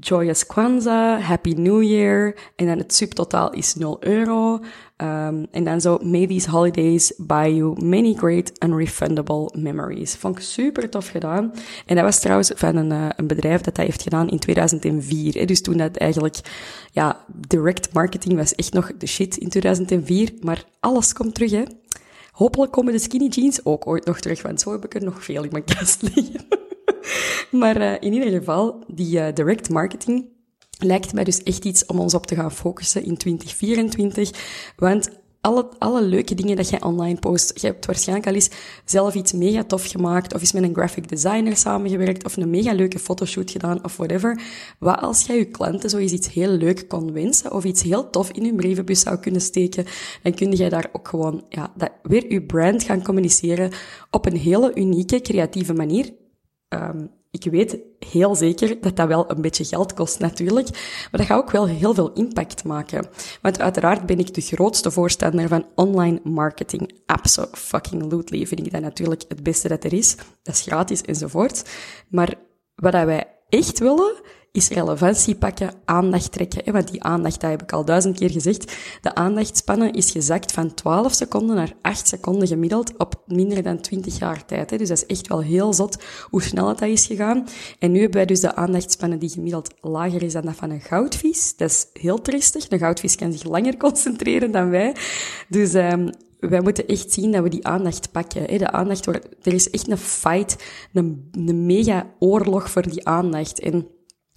Joyous 0.00 0.46
Kwanzaa, 0.46 1.18
Happy 1.18 1.52
New 1.52 1.82
Year. 1.82 2.34
En 2.56 2.66
dan 2.66 2.78
het 2.78 2.94
subtotaal 2.94 3.52
is 3.52 3.74
0 3.74 3.96
euro. 4.00 4.52
Um, 4.96 5.46
en 5.50 5.64
dan 5.64 5.80
zo, 5.80 5.98
may 6.02 6.26
these 6.26 6.50
holidays 6.50 7.12
buy 7.16 7.54
you 7.54 7.84
many 7.84 8.14
great 8.14 8.52
unrefundable 8.64 9.50
memories. 9.56 10.14
Vond 10.14 10.36
ik 10.36 10.42
super 10.42 10.90
tof 10.90 11.08
gedaan. 11.08 11.52
En 11.86 11.94
dat 11.94 12.04
was 12.04 12.20
trouwens 12.20 12.52
van 12.54 12.76
een, 12.76 12.90
uh, 12.90 13.08
een 13.16 13.26
bedrijf 13.26 13.60
dat 13.60 13.74
dat 13.74 13.84
heeft 13.84 14.02
gedaan 14.02 14.28
in 14.28 14.38
2004. 14.38 15.34
Hè. 15.34 15.44
Dus 15.44 15.62
toen 15.62 15.76
dat 15.76 15.96
eigenlijk, 15.96 16.36
ja, 16.92 17.24
direct 17.48 17.92
marketing 17.92 18.36
was 18.36 18.54
echt 18.54 18.72
nog 18.72 18.92
de 18.98 19.06
shit 19.06 19.36
in 19.36 19.48
2004. 19.48 20.32
Maar 20.40 20.64
alles 20.80 21.12
komt 21.12 21.34
terug, 21.34 21.50
hè. 21.50 21.62
Hopelijk 22.32 22.72
komen 22.72 22.92
de 22.92 22.98
skinny 22.98 23.28
jeans 23.28 23.64
ook 23.64 23.86
ooit 23.86 24.04
nog 24.04 24.20
terug, 24.20 24.42
want 24.42 24.60
zo 24.60 24.72
heb 24.72 24.84
ik 24.84 24.94
er 24.94 25.04
nog 25.04 25.24
veel 25.24 25.44
in 25.44 25.50
mijn 25.52 25.64
kast 25.64 26.02
liggen. 26.02 26.46
maar 27.60 27.80
uh, 27.80 27.92
in 28.00 28.12
ieder 28.12 28.30
geval, 28.30 28.84
die 28.86 29.18
uh, 29.18 29.26
direct 29.34 29.70
marketing 29.70 30.28
lijkt 30.78 31.12
mij 31.12 31.24
dus 31.24 31.42
echt 31.42 31.64
iets 31.64 31.86
om 31.86 31.98
ons 31.98 32.14
op 32.14 32.26
te 32.26 32.34
gaan 32.34 32.52
focussen 32.52 33.04
in 33.04 33.16
2024. 33.16 34.30
Want 34.76 35.10
alle, 35.40 35.68
alle 35.78 36.02
leuke 36.02 36.34
dingen 36.34 36.56
dat 36.56 36.68
jij 36.68 36.82
online 36.82 37.18
post, 37.18 37.60
je 37.60 37.66
hebt 37.66 37.86
waarschijnlijk 37.86 38.28
al 38.28 38.34
eens 38.34 38.50
zelf 38.84 39.14
iets 39.14 39.32
mega 39.32 39.64
tof 39.64 39.86
gemaakt, 39.86 40.34
of 40.34 40.40
eens 40.40 40.52
met 40.52 40.62
een 40.62 40.74
graphic 40.74 41.08
designer 41.08 41.56
samengewerkt, 41.56 42.24
of 42.24 42.36
een 42.36 42.50
mega 42.50 42.72
leuke 42.72 42.98
fotoshoot 42.98 43.50
gedaan, 43.50 43.84
of 43.84 43.96
whatever. 43.96 44.40
Wat 44.78 45.00
als 45.00 45.26
jij 45.26 45.36
je 45.36 45.44
klanten 45.44 45.90
zo 45.90 45.96
eens 45.96 46.12
iets 46.12 46.32
heel 46.32 46.50
leuk 46.50 46.88
kon 46.88 47.12
wensen, 47.12 47.52
of 47.52 47.64
iets 47.64 47.82
heel 47.82 48.10
tof 48.10 48.30
in 48.30 48.44
hun 48.44 48.56
brievenbus 48.56 49.00
zou 49.00 49.18
kunnen 49.18 49.40
steken, 49.40 49.84
dan 50.22 50.34
kun 50.34 50.52
jij 50.52 50.68
daar 50.68 50.88
ook 50.92 51.08
gewoon, 51.08 51.44
ja, 51.48 51.72
dat, 51.76 51.90
weer 52.02 52.32
je 52.32 52.42
brand 52.42 52.82
gaan 52.82 53.02
communiceren 53.02 53.70
op 54.10 54.26
een 54.26 54.36
hele 54.36 54.74
unieke, 54.74 55.20
creatieve 55.20 55.72
manier. 55.72 56.10
Um, 56.68 57.10
ik 57.30 57.44
weet 57.50 57.78
heel 57.98 58.34
zeker 58.34 58.80
dat 58.80 58.96
dat 58.96 59.08
wel 59.08 59.30
een 59.30 59.40
beetje 59.40 59.64
geld 59.64 59.94
kost 59.94 60.18
natuurlijk, 60.18 60.68
maar 60.70 61.20
dat 61.20 61.26
gaat 61.26 61.38
ook 61.38 61.50
wel 61.50 61.66
heel 61.66 61.94
veel 61.94 62.12
impact 62.12 62.64
maken. 62.64 63.06
Want 63.42 63.60
uiteraard 63.60 64.06
ben 64.06 64.18
ik 64.18 64.34
de 64.34 64.40
grootste 64.40 64.90
voorstander 64.90 65.48
van 65.48 65.66
online 65.74 66.20
marketing. 66.24 66.92
Absolutely 67.06 68.46
vind 68.46 68.66
ik 68.66 68.72
dat 68.72 68.80
natuurlijk 68.80 69.24
het 69.28 69.42
beste 69.42 69.68
dat 69.68 69.84
er 69.84 69.92
is. 69.92 70.16
Dat 70.42 70.54
is 70.54 70.60
gratis 70.60 71.02
enzovoort. 71.02 71.70
Maar 72.08 72.34
wat 72.74 72.92
wij 72.92 73.26
echt 73.48 73.78
willen, 73.78 74.14
is 74.52 74.68
relevantie 74.68 75.34
pakken, 75.34 75.70
aandacht 75.84 76.32
trekken. 76.32 76.72
Want 76.72 76.90
die 76.90 77.02
aandacht, 77.02 77.40
dat 77.40 77.50
heb 77.50 77.62
ik 77.62 77.72
al 77.72 77.84
duizend 77.84 78.18
keer 78.18 78.30
gezegd, 78.30 78.72
de 79.00 79.14
aandachtspannen 79.14 79.92
is 79.92 80.10
gezakt 80.10 80.52
van 80.52 80.74
12 80.74 81.12
seconden 81.12 81.56
naar 81.56 81.72
8 81.82 82.08
seconden 82.08 82.48
gemiddeld 82.48 82.96
op 82.96 83.22
minder 83.26 83.62
dan 83.62 83.80
20 83.80 84.18
jaar 84.18 84.44
tijd. 84.44 84.78
Dus 84.78 84.88
dat 84.88 84.96
is 84.96 85.06
echt 85.06 85.28
wel 85.28 85.40
heel 85.40 85.72
zot 85.72 86.02
hoe 86.30 86.42
snel 86.42 86.68
het 86.68 86.78
dat 86.78 86.88
is 86.88 87.06
gegaan. 87.06 87.46
En 87.78 87.92
nu 87.92 88.00
hebben 88.00 88.16
wij 88.16 88.26
dus 88.26 88.40
de 88.40 88.54
aandachtspannen 88.54 89.18
die 89.18 89.30
gemiddeld 89.30 89.74
lager 89.80 90.22
is 90.22 90.32
dan 90.32 90.44
dat 90.44 90.56
van 90.56 90.70
een 90.70 90.80
goudvis. 90.80 91.56
Dat 91.56 91.70
is 91.70 91.86
heel 91.92 92.22
tristig. 92.22 92.70
Een 92.70 92.78
goudvis 92.78 93.16
kan 93.16 93.32
zich 93.32 93.42
langer 93.42 93.76
concentreren 93.86 94.52
dan 94.52 94.70
wij. 94.70 94.96
Dus 95.48 95.74
um, 95.74 96.10
wij 96.40 96.60
moeten 96.60 96.86
echt 96.86 97.12
zien 97.12 97.32
dat 97.32 97.42
we 97.42 97.48
die 97.48 97.66
aandacht 97.66 98.12
pakken. 98.12 98.58
De 98.58 98.70
aandacht 98.70 99.04
wordt, 99.04 99.28
er 99.42 99.52
is 99.52 99.70
echt 99.70 99.90
een 99.90 99.98
fight, 99.98 100.56
een, 100.92 101.30
een 101.32 101.66
mega 101.66 102.06
oorlog 102.18 102.70
voor 102.70 102.82
die 102.82 103.08
aandacht. 103.08 103.60
En 103.60 103.86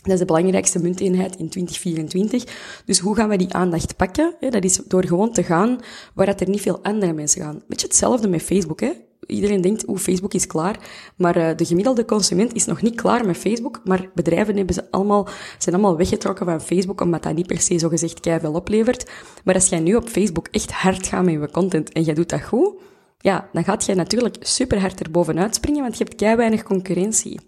dat 0.01 0.13
is 0.13 0.19
de 0.19 0.25
belangrijkste 0.25 0.79
munteenheid 0.79 1.35
in 1.35 1.49
2024. 1.49 2.43
Dus 2.85 2.99
hoe 2.99 3.15
gaan 3.15 3.29
we 3.29 3.35
die 3.35 3.53
aandacht 3.53 3.95
pakken? 3.95 4.35
Dat 4.39 4.63
is 4.63 4.75
door 4.87 5.05
gewoon 5.05 5.33
te 5.33 5.43
gaan 5.43 5.79
waar 6.13 6.25
dat 6.25 6.41
er 6.41 6.49
niet 6.49 6.61
veel 6.61 6.83
andere 6.83 7.13
mensen 7.13 7.41
gaan. 7.41 7.61
Beetje 7.67 7.87
hetzelfde 7.87 8.27
met 8.27 8.41
Facebook. 8.41 8.79
Hè? 8.79 8.91
Iedereen 9.25 9.61
denkt, 9.61 9.87
oeh, 9.87 9.99
Facebook 9.99 10.33
is 10.33 10.47
klaar. 10.47 10.79
Maar 11.15 11.37
uh, 11.37 11.49
de 11.55 11.65
gemiddelde 11.65 12.05
consument 12.05 12.53
is 12.53 12.65
nog 12.65 12.81
niet 12.81 12.95
klaar 12.95 13.25
met 13.25 13.37
Facebook. 13.37 13.81
Maar 13.83 14.09
bedrijven 14.13 14.57
hebben 14.57 14.75
ze 14.75 14.91
allemaal, 14.91 15.27
zijn 15.57 15.75
allemaal 15.75 15.97
weggetrokken 15.97 16.45
van 16.45 16.61
Facebook, 16.61 17.01
omdat 17.01 17.23
dat 17.23 17.35
niet 17.35 17.47
per 17.47 17.61
se 17.61 17.77
zo 17.77 17.89
gezegd 17.89 18.19
veel 18.39 18.53
oplevert. 18.53 19.09
Maar 19.43 19.55
als 19.55 19.69
jij 19.69 19.79
nu 19.79 19.95
op 19.95 20.09
Facebook 20.09 20.47
echt 20.47 20.71
hard 20.71 21.07
gaat 21.07 21.23
met 21.23 21.33
je 21.33 21.51
content 21.51 21.91
en 21.91 22.03
jij 22.03 22.13
doet 22.13 22.29
dat 22.29 22.41
goed, 22.41 22.73
ja, 23.21 23.49
dan 23.51 23.63
gaat 23.63 23.85
jij 23.85 23.95
natuurlijk 23.95 24.35
super 24.39 24.79
hard 24.79 25.01
erbovenuit 25.01 25.55
springen, 25.55 25.81
want 25.81 25.97
je 25.97 26.03
hebt 26.03 26.15
kei 26.15 26.35
weinig 26.35 26.63
concurrentie. 26.63 27.39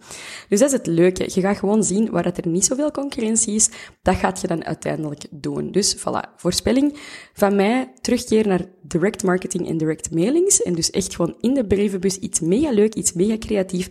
Dus 0.49 0.59
dat 0.59 0.71
is 0.71 0.77
het 0.77 0.87
leuke. 0.87 1.29
Je 1.33 1.41
gaat 1.41 1.57
gewoon 1.57 1.83
zien 1.83 2.09
waar 2.11 2.25
er 2.25 2.47
niet 2.47 2.65
zoveel 2.65 2.91
concurrentie 2.91 3.55
is. 3.55 3.69
Dat 4.01 4.15
gaat 4.15 4.41
je 4.41 4.47
dan 4.47 4.65
uiteindelijk 4.65 5.25
doen. 5.29 5.71
Dus 5.71 5.97
voilà, 5.97 6.35
voorspelling 6.35 6.97
van 7.33 7.55
mij, 7.55 7.91
terugkeer 8.01 8.47
naar 8.47 8.65
direct 8.81 9.23
marketing 9.23 9.67
en 9.69 9.77
direct 9.77 10.11
mailings. 10.11 10.61
En 10.61 10.73
dus 10.73 10.91
echt 10.91 11.15
gewoon 11.15 11.35
in 11.41 11.53
de 11.53 11.65
brievenbus 11.65 12.17
iets 12.17 12.39
mega 12.39 12.71
leuk, 12.71 12.93
iets 12.93 13.13
mega 13.13 13.37
creatief 13.37 13.89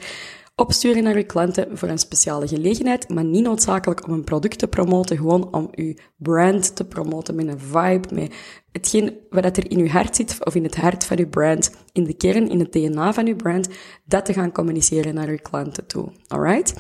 opsturen 0.54 1.02
naar 1.02 1.14
uw 1.14 1.26
klanten 1.26 1.78
voor 1.78 1.88
een 1.88 1.98
speciale 1.98 2.48
gelegenheid, 2.48 3.08
maar 3.08 3.24
niet 3.24 3.42
noodzakelijk 3.42 4.06
om 4.06 4.12
een 4.12 4.24
product 4.24 4.58
te 4.58 4.68
promoten, 4.68 5.16
gewoon 5.16 5.54
om 5.54 5.68
uw 5.74 5.94
brand 6.16 6.76
te 6.76 6.84
promoten 6.84 7.34
met 7.34 7.46
een 7.46 7.58
vibe, 7.58 8.14
met 8.14 8.34
hetgeen 8.72 9.18
wat 9.30 9.56
er 9.56 9.70
in 9.70 9.78
uw 9.78 9.88
hart 9.88 10.16
zit, 10.16 10.44
of 10.44 10.54
in 10.54 10.62
het 10.62 10.76
hart 10.76 11.04
van 11.04 11.18
uw 11.18 11.28
brand, 11.28 11.70
in 11.92 12.04
de 12.04 12.14
kern, 12.14 12.48
in 12.48 12.58
het 12.58 12.72
DNA 12.72 13.12
van 13.12 13.26
uw 13.26 13.36
brand, 13.36 13.68
dat 14.04 14.24
te 14.24 14.32
gaan 14.32 14.52
communiceren 14.52 15.14
naar 15.14 15.28
uw 15.28 15.38
klanten 15.42 15.86
toe. 15.86 16.12
Alright? 16.26 16.74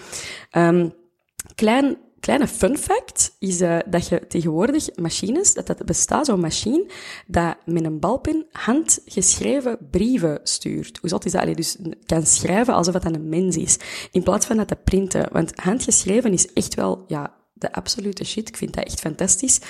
Um, 0.56 0.92
klein 1.54 1.98
Kleine 2.22 2.46
fun 2.46 2.78
fact 2.78 3.36
is 3.38 3.60
uh, 3.60 3.78
dat 3.86 4.08
je 4.08 4.26
tegenwoordig 4.26 4.96
machines, 4.96 5.54
dat 5.54 5.66
dat 5.66 5.84
bestaat 5.84 6.26
zo'n 6.26 6.40
machine, 6.40 6.90
dat 7.26 7.56
met 7.64 7.84
een 7.84 7.98
balpen 7.98 8.46
handgeschreven 8.50 9.78
brieven 9.90 10.40
stuurt. 10.42 10.98
Hoe 10.98 11.08
zat 11.08 11.24
is 11.24 11.32
dat? 11.32 11.40
Allee, 11.40 11.54
dus 11.54 11.76
kan 12.06 12.26
schrijven 12.26 12.74
alsof 12.74 12.94
het 12.94 13.04
een 13.04 13.28
mens 13.28 13.56
is, 13.56 13.78
in 14.10 14.22
plaats 14.22 14.46
van 14.46 14.56
dat 14.56 14.68
te 14.68 14.76
printen. 14.76 15.28
Want 15.32 15.52
handgeschreven 15.54 16.32
is 16.32 16.52
echt 16.52 16.74
wel, 16.74 17.04
ja, 17.06 17.34
de 17.52 17.72
absolute 17.72 18.24
shit. 18.24 18.48
Ik 18.48 18.56
vind 18.56 18.74
dat 18.74 18.84
echt 18.84 19.00
fantastisch. 19.00 19.60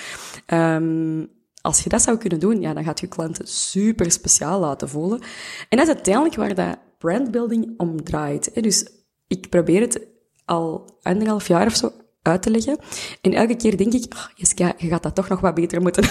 Um, 0.46 1.30
als 1.60 1.82
je 1.82 1.88
dat 1.88 2.02
zou 2.02 2.18
kunnen 2.18 2.40
doen, 2.40 2.60
ja, 2.60 2.74
dan 2.74 2.84
gaat 2.84 3.00
je 3.00 3.06
klanten 3.06 3.48
super 3.48 4.10
speciaal 4.10 4.60
laten 4.60 4.88
voelen. 4.88 5.20
En 5.68 5.78
dat 5.78 5.88
is 5.88 5.94
uiteindelijk 5.94 6.34
waar 6.34 6.54
dat 6.54 6.78
brandbuilding 6.98 7.74
om 7.76 8.04
draait. 8.04 8.62
Dus 8.62 8.86
ik 9.26 9.48
probeer 9.48 9.80
het 9.80 10.00
al 10.44 10.98
anderhalf 11.02 11.48
jaar 11.48 11.66
of 11.66 11.76
zo 11.76 11.92
uit 12.22 12.42
te 12.42 12.50
leggen. 12.50 12.78
En 13.20 13.32
elke 13.32 13.56
keer 13.56 13.76
denk 13.76 13.92
ik, 13.92 14.14
oh, 14.14 14.26
Jeska, 14.34 14.74
je 14.76 14.88
gaat 14.88 15.02
dat 15.02 15.14
toch 15.14 15.28
nog 15.28 15.40
wat 15.40 15.54
beter 15.54 15.82
moeten 15.82 16.02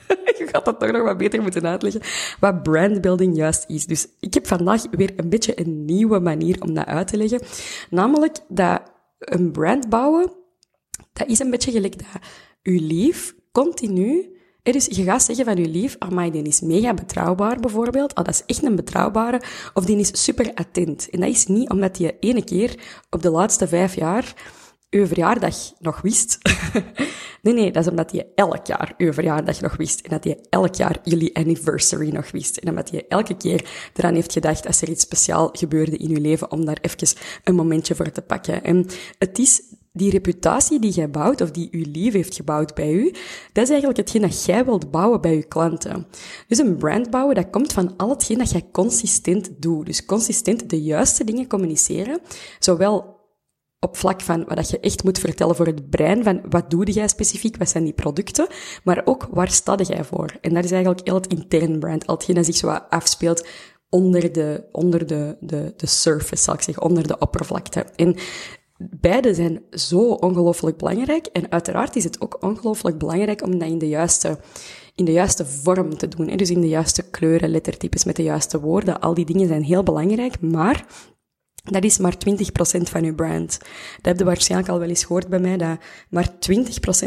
je 0.38 0.46
gaat 0.52 0.64
dat 0.64 0.80
toch 0.80 0.90
nog 0.90 1.02
wat 1.02 1.16
beter 1.16 1.42
moeten 1.42 1.66
uitleggen, 1.66 2.00
wat 2.40 2.62
brandbuilding 2.62 3.36
juist 3.36 3.64
is. 3.68 3.86
Dus 3.86 4.06
ik 4.20 4.34
heb 4.34 4.46
vandaag 4.46 4.82
weer 4.90 5.12
een 5.16 5.28
beetje 5.28 5.60
een 5.60 5.84
nieuwe 5.84 6.18
manier 6.18 6.62
om 6.62 6.74
dat 6.74 6.86
uit 6.86 7.08
te 7.08 7.16
leggen. 7.16 7.40
Namelijk 7.90 8.36
dat 8.48 8.82
een 9.18 9.50
brand 9.50 9.88
bouwen, 9.88 10.32
dat 11.12 11.28
is 11.28 11.38
een 11.38 11.50
beetje 11.50 11.70
gelijk 11.70 11.98
dat 11.98 12.22
uw 12.62 12.86
lief 12.86 13.34
continu 13.52 14.38
dus 14.62 14.86
je 14.86 15.02
gaat 15.02 15.22
zeggen 15.22 15.44
van 15.44 15.56
je 15.56 15.68
lief, 15.68 15.96
amai, 15.98 16.30
die 16.30 16.42
is 16.42 16.60
mega 16.60 16.94
betrouwbaar 16.94 17.60
bijvoorbeeld. 17.60 18.14
Oh, 18.14 18.24
dat 18.24 18.34
is 18.34 18.42
echt 18.46 18.62
een 18.62 18.76
betrouwbare. 18.76 19.42
Of 19.74 19.84
die 19.84 19.96
is 19.96 20.24
super 20.24 20.50
attent. 20.54 21.10
En 21.10 21.20
dat 21.20 21.28
is 21.28 21.46
niet 21.46 21.70
omdat 21.70 21.98
je 21.98 22.16
ene 22.20 22.44
keer 22.44 22.74
op 23.10 23.22
de 23.22 23.30
laatste 23.30 23.68
vijf 23.68 23.94
jaar 23.94 24.34
uw 24.90 25.06
verjaardag 25.06 25.56
nog 25.78 26.00
wist. 26.00 26.38
nee, 27.42 27.54
nee, 27.54 27.72
dat 27.72 27.82
is 27.82 27.90
omdat 27.90 28.12
je 28.12 28.26
elk 28.34 28.66
jaar 28.66 28.94
uw 28.96 29.12
verjaardag 29.12 29.60
nog 29.60 29.76
wist. 29.76 30.00
En 30.00 30.10
dat 30.10 30.24
je 30.24 30.38
elk 30.50 30.74
jaar 30.74 30.98
jullie 31.04 31.36
anniversary 31.36 32.08
nog 32.08 32.30
wist. 32.30 32.56
En 32.56 32.68
omdat 32.68 32.90
je 32.90 33.06
elke 33.08 33.36
keer 33.36 33.90
eraan 33.94 34.14
heeft 34.14 34.32
gedacht 34.32 34.66
als 34.66 34.82
er 34.82 34.88
iets 34.88 35.02
speciaal 35.02 35.48
gebeurde 35.52 35.96
in 35.96 36.08
je 36.08 36.20
leven, 36.20 36.50
om 36.50 36.64
daar 36.64 36.78
even 36.80 37.16
een 37.44 37.54
momentje 37.54 37.94
voor 37.94 38.12
te 38.12 38.22
pakken. 38.22 38.64
En 38.64 38.86
het 39.18 39.38
is 39.38 39.62
die 39.92 40.10
reputatie 40.10 40.80
die 40.80 40.92
jij 40.92 41.10
bouwt, 41.10 41.40
of 41.40 41.50
die 41.50 41.68
uw 41.70 41.84
lief 41.92 42.12
heeft 42.12 42.34
gebouwd 42.34 42.74
bij 42.74 42.92
u, 42.92 43.04
dat 43.52 43.64
is 43.64 43.70
eigenlijk 43.70 43.96
hetgeen 43.96 44.22
dat 44.22 44.44
jij 44.44 44.64
wilt 44.64 44.90
bouwen 44.90 45.20
bij 45.20 45.34
je 45.34 45.42
klanten. 45.42 46.06
Dus 46.48 46.58
een 46.58 46.76
brand 46.76 47.10
bouwen, 47.10 47.34
dat 47.34 47.50
komt 47.50 47.72
van 47.72 47.96
al 47.96 48.08
hetgeen 48.08 48.38
dat 48.38 48.50
jij 48.50 48.68
consistent 48.72 49.50
doet. 49.58 49.86
Dus 49.86 50.04
consistent 50.04 50.70
de 50.70 50.82
juiste 50.82 51.24
dingen 51.24 51.46
communiceren, 51.46 52.20
zowel 52.58 53.19
op 53.80 53.96
vlak 53.96 54.20
van 54.20 54.44
wat 54.44 54.70
je 54.70 54.80
echt 54.80 55.04
moet 55.04 55.18
vertellen 55.18 55.56
voor 55.56 55.66
het 55.66 55.90
brein, 55.90 56.22
van 56.22 56.40
wat 56.48 56.70
doe 56.70 56.92
jij 56.92 57.08
specifiek, 57.08 57.56
wat 57.56 57.68
zijn 57.68 57.84
die 57.84 57.92
producten, 57.92 58.46
maar 58.84 59.02
ook 59.04 59.28
waar 59.30 59.50
sta 59.50 59.76
jij 59.76 60.04
voor. 60.04 60.36
En 60.40 60.54
dat 60.54 60.64
is 60.64 60.70
eigenlijk 60.70 61.06
heel 61.06 61.14
het 61.14 61.26
intern 61.26 61.78
brand, 61.78 62.06
al 62.06 62.14
hetgeen 62.14 62.34
dat 62.34 62.44
zich 62.44 62.56
zo 62.56 62.68
afspeelt 62.68 63.46
onder 63.88 64.32
de, 64.32 64.64
onder 64.72 65.06
de, 65.06 65.36
de, 65.40 65.72
de 65.76 65.86
surface, 65.86 66.42
zal 66.42 66.54
ik 66.54 66.60
zeggen, 66.60 66.82
onder 66.82 67.06
de 67.06 67.18
oppervlakte. 67.18 67.84
En 67.96 68.16
beide 68.78 69.34
zijn 69.34 69.62
zo 69.70 69.98
ongelooflijk 70.00 70.76
belangrijk. 70.76 71.26
En 71.26 71.50
uiteraard 71.50 71.96
is 71.96 72.04
het 72.04 72.20
ook 72.20 72.36
ongelooflijk 72.40 72.98
belangrijk 72.98 73.42
om 73.42 73.58
dat 73.58 73.68
in 73.68 73.78
de 73.78 73.88
juiste, 73.88 74.38
in 74.94 75.04
de 75.04 75.12
juiste 75.12 75.46
vorm 75.46 75.96
te 75.96 76.08
doen. 76.08 76.36
Dus 76.36 76.50
in 76.50 76.60
de 76.60 76.68
juiste 76.68 77.10
kleuren, 77.10 77.50
lettertypes, 77.50 78.04
met 78.04 78.16
de 78.16 78.22
juiste 78.22 78.60
woorden. 78.60 79.00
Al 79.00 79.14
die 79.14 79.24
dingen 79.24 79.48
zijn 79.48 79.62
heel 79.62 79.82
belangrijk, 79.82 80.40
maar 80.40 80.86
dat 81.64 81.84
is 81.84 81.98
maar 81.98 82.14
20% 82.14 82.80
van 82.82 83.04
uw 83.04 83.14
brand. 83.14 83.58
Dat 83.96 84.02
heb 84.02 84.18
je 84.18 84.24
waarschijnlijk 84.24 84.70
al 84.70 84.78
wel 84.78 84.88
eens 84.88 85.04
gehoord 85.04 85.28
bij 85.28 85.38
mij, 85.38 85.56
dat 85.56 85.78
maar 86.08 86.30
20% 86.30 86.30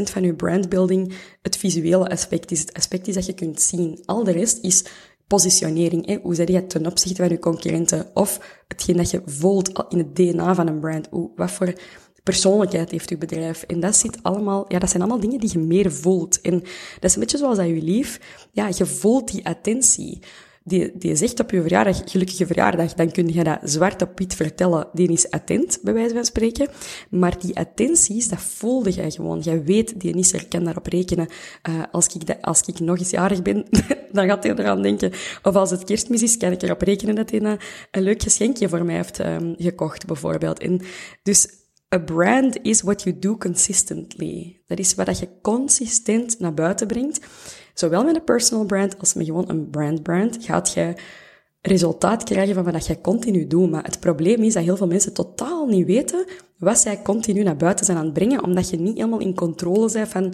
van 0.03 0.23
uw 0.23 0.35
brandbuilding 0.35 1.13
het 1.41 1.57
visuele 1.57 2.09
aspect 2.09 2.51
is. 2.51 2.59
Het 2.59 2.73
aspect 2.73 3.07
is 3.07 3.13
dat 3.15 3.25
je 3.25 3.33
kunt 3.33 3.61
zien. 3.61 4.01
Al 4.05 4.23
de 4.23 4.31
rest 4.31 4.57
is 4.61 4.85
positionering. 5.27 6.05
Hè? 6.05 6.19
Hoe 6.21 6.35
zet 6.35 6.49
je 6.49 6.67
ten 6.67 6.85
opzichte 6.85 7.21
van 7.21 7.31
je 7.31 7.39
concurrenten? 7.39 8.09
Of 8.13 8.61
hetgeen 8.67 8.97
dat 8.97 9.09
je 9.09 9.21
voelt 9.25 9.85
in 9.89 9.97
het 9.97 10.15
DNA 10.15 10.55
van 10.55 10.67
een 10.67 10.79
brand. 10.79 11.07
Hoe, 11.09 11.31
wat 11.35 11.51
voor 11.51 11.73
persoonlijkheid 12.23 12.91
heeft 12.91 13.09
uw 13.09 13.17
bedrijf? 13.17 13.63
En 13.63 13.79
dat 13.79 13.95
zit 13.95 14.23
allemaal, 14.23 14.65
ja, 14.67 14.79
dat 14.79 14.89
zijn 14.89 15.01
allemaal 15.01 15.21
dingen 15.21 15.39
die 15.39 15.51
je 15.51 15.59
meer 15.59 15.91
voelt. 15.91 16.41
En 16.41 16.59
dat 16.99 17.09
is 17.09 17.13
een 17.13 17.19
beetje 17.19 17.37
zoals 17.37 17.57
dat 17.57 17.67
je 17.67 17.81
lief. 17.81 18.19
Ja, 18.51 18.69
je 18.77 18.85
voelt 18.85 19.31
die 19.31 19.45
attentie 19.45 20.19
die, 20.63 20.91
die 20.97 21.15
zegt 21.15 21.39
op 21.39 21.51
je 21.51 21.61
verjaardag, 21.61 22.01
gelukkige 22.05 22.45
verjaardag, 22.45 22.93
dan 22.93 23.11
kun 23.11 23.33
je 23.33 23.43
dat 23.43 23.59
zwart 23.63 24.01
op 24.01 24.19
wit 24.19 24.35
vertellen. 24.35 24.87
Die 24.93 25.11
is 25.11 25.29
attent, 25.29 25.79
bij 25.81 25.93
wijze 25.93 26.13
van 26.13 26.25
spreken. 26.25 26.67
Maar 27.09 27.39
die 27.39 27.57
attenties, 27.57 28.27
dat 28.27 28.41
voelde 28.41 28.91
jij 28.91 29.11
gewoon. 29.11 29.39
Jij 29.39 29.63
weet, 29.63 29.99
die 29.99 30.17
is 30.17 30.33
er, 30.33 30.47
kan 30.47 30.63
daarop 30.63 30.85
rekenen. 30.85 31.27
Uh, 31.69 31.83
als, 31.91 32.07
ik 32.07 32.25
de, 32.25 32.41
als 32.41 32.61
ik 32.61 32.79
nog 32.79 32.99
eens 32.99 33.09
jarig 33.09 33.41
ben, 33.41 33.65
dan 34.11 34.27
gaat 34.27 34.43
hij 34.43 34.55
eraan 34.55 34.81
denken. 34.81 35.11
Of 35.43 35.55
als 35.55 35.71
het 35.71 35.83
kerstmis 35.83 36.23
is, 36.23 36.37
kan 36.37 36.51
ik 36.51 36.61
erop 36.61 36.81
rekenen 36.81 37.15
dat 37.15 37.29
hij 37.29 37.41
een, 37.91 38.03
leuk 38.03 38.21
geschenkje 38.21 38.69
voor 38.69 38.85
mij 38.85 38.95
heeft 38.95 39.19
um, 39.19 39.55
gekocht, 39.57 40.05
bijvoorbeeld. 40.05 40.59
En 40.59 40.81
dus 41.23 41.47
A 41.93 41.99
brand 41.99 42.57
is 42.61 42.81
what 42.81 43.03
you 43.03 43.19
do 43.19 43.37
consistently. 43.37 44.61
Dat 44.67 44.79
is 44.79 44.95
wat 44.95 45.19
je 45.19 45.27
consistent 45.41 46.39
naar 46.39 46.53
buiten 46.53 46.87
brengt. 46.87 47.19
Zowel 47.73 48.03
met 48.03 48.15
een 48.15 48.23
personal 48.23 48.65
brand 48.65 48.99
als 48.99 49.13
met 49.13 49.25
gewoon 49.25 49.49
een 49.49 49.69
brand 49.69 50.03
brand 50.03 50.37
gaat 50.41 50.73
je 50.73 50.93
resultaat 51.61 52.23
krijgen 52.23 52.55
van 52.55 52.63
wat 52.63 52.87
jij 52.87 53.01
continu 53.01 53.47
doet. 53.47 53.71
Maar 53.71 53.83
het 53.83 53.99
probleem 53.99 54.43
is 54.43 54.53
dat 54.53 54.63
heel 54.63 54.77
veel 54.77 54.87
mensen 54.87 55.13
totaal 55.13 55.67
niet 55.67 55.85
weten 55.85 56.25
wat 56.57 56.79
zij 56.79 57.01
continu 57.01 57.43
naar 57.43 57.57
buiten 57.57 57.85
zijn 57.85 57.97
aan 57.97 58.05
het 58.05 58.13
brengen, 58.13 58.43
omdat 58.43 58.69
je 58.69 58.77
niet 58.77 58.97
helemaal 58.97 59.19
in 59.19 59.35
controle 59.35 59.91
bent 59.91 60.09
van 60.09 60.33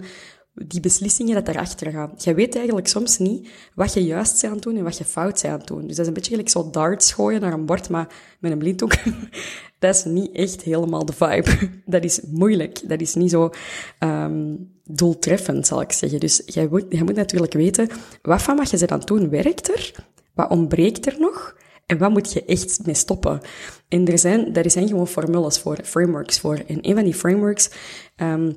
die 0.66 0.80
beslissingen 0.80 1.34
dat 1.34 1.48
erachter 1.48 1.90
gaan. 1.90 2.12
Je 2.16 2.34
weet 2.34 2.56
eigenlijk 2.56 2.86
soms 2.86 3.18
niet 3.18 3.48
wat 3.74 3.94
je 3.94 4.04
juist 4.04 4.32
bent 4.32 4.44
aan 4.44 4.52
het 4.52 4.62
doen 4.62 4.76
en 4.76 4.84
wat 4.84 4.98
je 4.98 5.04
fout 5.04 5.32
bent 5.32 5.44
aan 5.44 5.58
het 5.58 5.66
doen. 5.66 5.86
Dus 5.86 5.96
dat 5.96 5.98
is 5.98 6.06
een 6.06 6.12
beetje 6.12 6.30
gelijk 6.30 6.48
zo 6.48 6.70
darts 6.70 7.12
gooien 7.12 7.40
naar 7.40 7.52
een 7.52 7.66
bord, 7.66 7.88
maar 7.88 8.08
met 8.38 8.52
een 8.52 8.58
blinddoek. 8.58 8.92
dat 9.78 9.94
is 9.94 10.04
niet 10.04 10.32
echt 10.32 10.62
helemaal 10.62 11.04
de 11.04 11.12
vibe. 11.12 11.70
Dat 11.86 12.04
is 12.04 12.20
moeilijk. 12.20 12.88
Dat 12.88 13.00
is 13.00 13.14
niet 13.14 13.30
zo 13.30 13.50
um, 13.98 14.70
doeltreffend, 14.84 15.66
zal 15.66 15.80
ik 15.80 15.92
zeggen. 15.92 16.20
Dus 16.20 16.42
jij 16.44 16.68
moet, 16.70 16.84
jij 16.88 17.02
moet 17.02 17.14
natuurlijk 17.14 17.52
weten, 17.52 17.88
wat 18.22 18.42
van 18.42 18.56
wat 18.56 18.70
je 18.70 18.76
zit 18.76 18.90
aan 18.90 19.00
doen 19.00 19.28
werkt 19.28 19.72
er? 19.72 19.94
Wat 20.34 20.50
ontbreekt 20.50 21.06
er 21.06 21.16
nog? 21.18 21.56
En 21.86 21.98
wat 21.98 22.10
moet 22.10 22.32
je 22.32 22.44
echt 22.44 22.86
mee 22.86 22.94
stoppen? 22.94 23.40
En 23.88 24.06
er 24.06 24.18
zijn, 24.18 24.52
daar 24.52 24.70
zijn 24.70 24.88
gewoon 24.88 25.08
formules 25.08 25.58
voor, 25.58 25.78
frameworks 25.84 26.40
voor. 26.40 26.62
En 26.66 26.78
een 26.88 26.94
van 26.94 27.04
die 27.04 27.14
frameworks 27.14 27.70
um, 28.16 28.56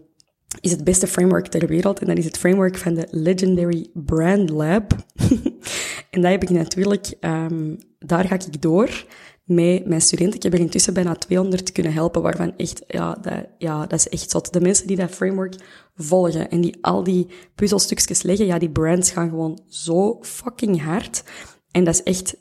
is 0.60 0.72
het 0.72 0.83
beste 0.83 1.07
framework 1.07 1.48
ter 1.48 1.67
wereld. 1.67 2.00
En 2.00 2.07
dat 2.07 2.17
is 2.17 2.25
het 2.25 2.38
framework 2.38 2.77
van 2.77 2.93
de 2.93 3.07
Legendary 3.12 3.89
Brand 3.93 4.50
Lab. 4.50 4.95
en 6.10 6.22
dat 6.22 6.31
heb 6.31 6.43
ik 6.43 6.50
natuurlijk, 6.50 7.13
um, 7.22 7.77
daar 8.00 8.27
ga 8.27 8.36
ik 8.36 8.62
door 8.62 9.05
met 9.43 9.86
mijn 9.86 10.01
studenten. 10.01 10.36
Ik 10.36 10.43
heb 10.43 10.53
er 10.53 10.60
intussen 10.60 10.93
bijna 10.93 11.15
200 11.15 11.72
kunnen 11.72 11.93
helpen, 11.93 12.22
waarvan 12.22 12.53
echt, 12.57 12.83
ja, 12.88 13.17
dat, 13.22 13.45
ja, 13.57 13.86
dat 13.86 14.00
is 14.00 14.10
echt 14.10 14.31
zot. 14.31 14.53
De 14.53 14.62
mensen 14.62 14.88
die 14.88 14.98
dat 14.98 15.10
framework 15.10 15.55
volgen 15.95 16.50
en 16.50 16.62
die 16.62 16.77
al 16.81 17.03
die 17.03 17.27
puzzelstukjes 17.55 18.22
leggen, 18.22 18.45
ja, 18.45 18.60
die 18.60 18.69
brands 18.69 19.12
gaan 19.12 19.29
gewoon 19.29 19.60
zo 19.67 20.17
fucking 20.22 20.81
hard. 20.81 21.24
En 21.72 21.83
dat 21.83 21.93
is 21.93 22.03
echt 22.03 22.36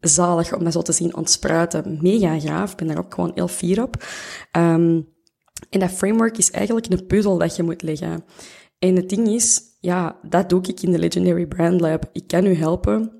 zalig 0.00 0.54
om 0.54 0.64
dat 0.64 0.72
zo 0.72 0.82
te 0.82 0.92
zien 0.92 1.16
ontspruiten. 1.16 1.98
Mega 2.00 2.40
gaaf. 2.40 2.70
Ik 2.70 2.76
ben 2.76 2.86
daar 2.86 2.98
ook 2.98 3.14
gewoon 3.14 3.32
heel 3.34 3.48
fier 3.48 3.82
op. 3.82 4.04
Um, 4.56 5.14
en 5.70 5.80
dat 5.80 5.90
framework 5.90 6.38
is 6.38 6.50
eigenlijk 6.50 6.86
een 6.86 7.06
puzzel 7.06 7.38
dat 7.38 7.56
je 7.56 7.62
moet 7.62 7.82
leggen. 7.82 8.24
En 8.78 8.96
het 8.96 9.08
ding 9.08 9.28
is, 9.28 9.60
ja, 9.80 10.16
dat 10.22 10.48
doe 10.48 10.62
ik 10.62 10.80
in 10.80 10.92
de 10.92 10.98
Legendary 10.98 11.46
Brand 11.46 11.80
Lab. 11.80 12.10
Ik 12.12 12.26
kan 12.26 12.46
u 12.46 12.54
helpen 12.54 13.16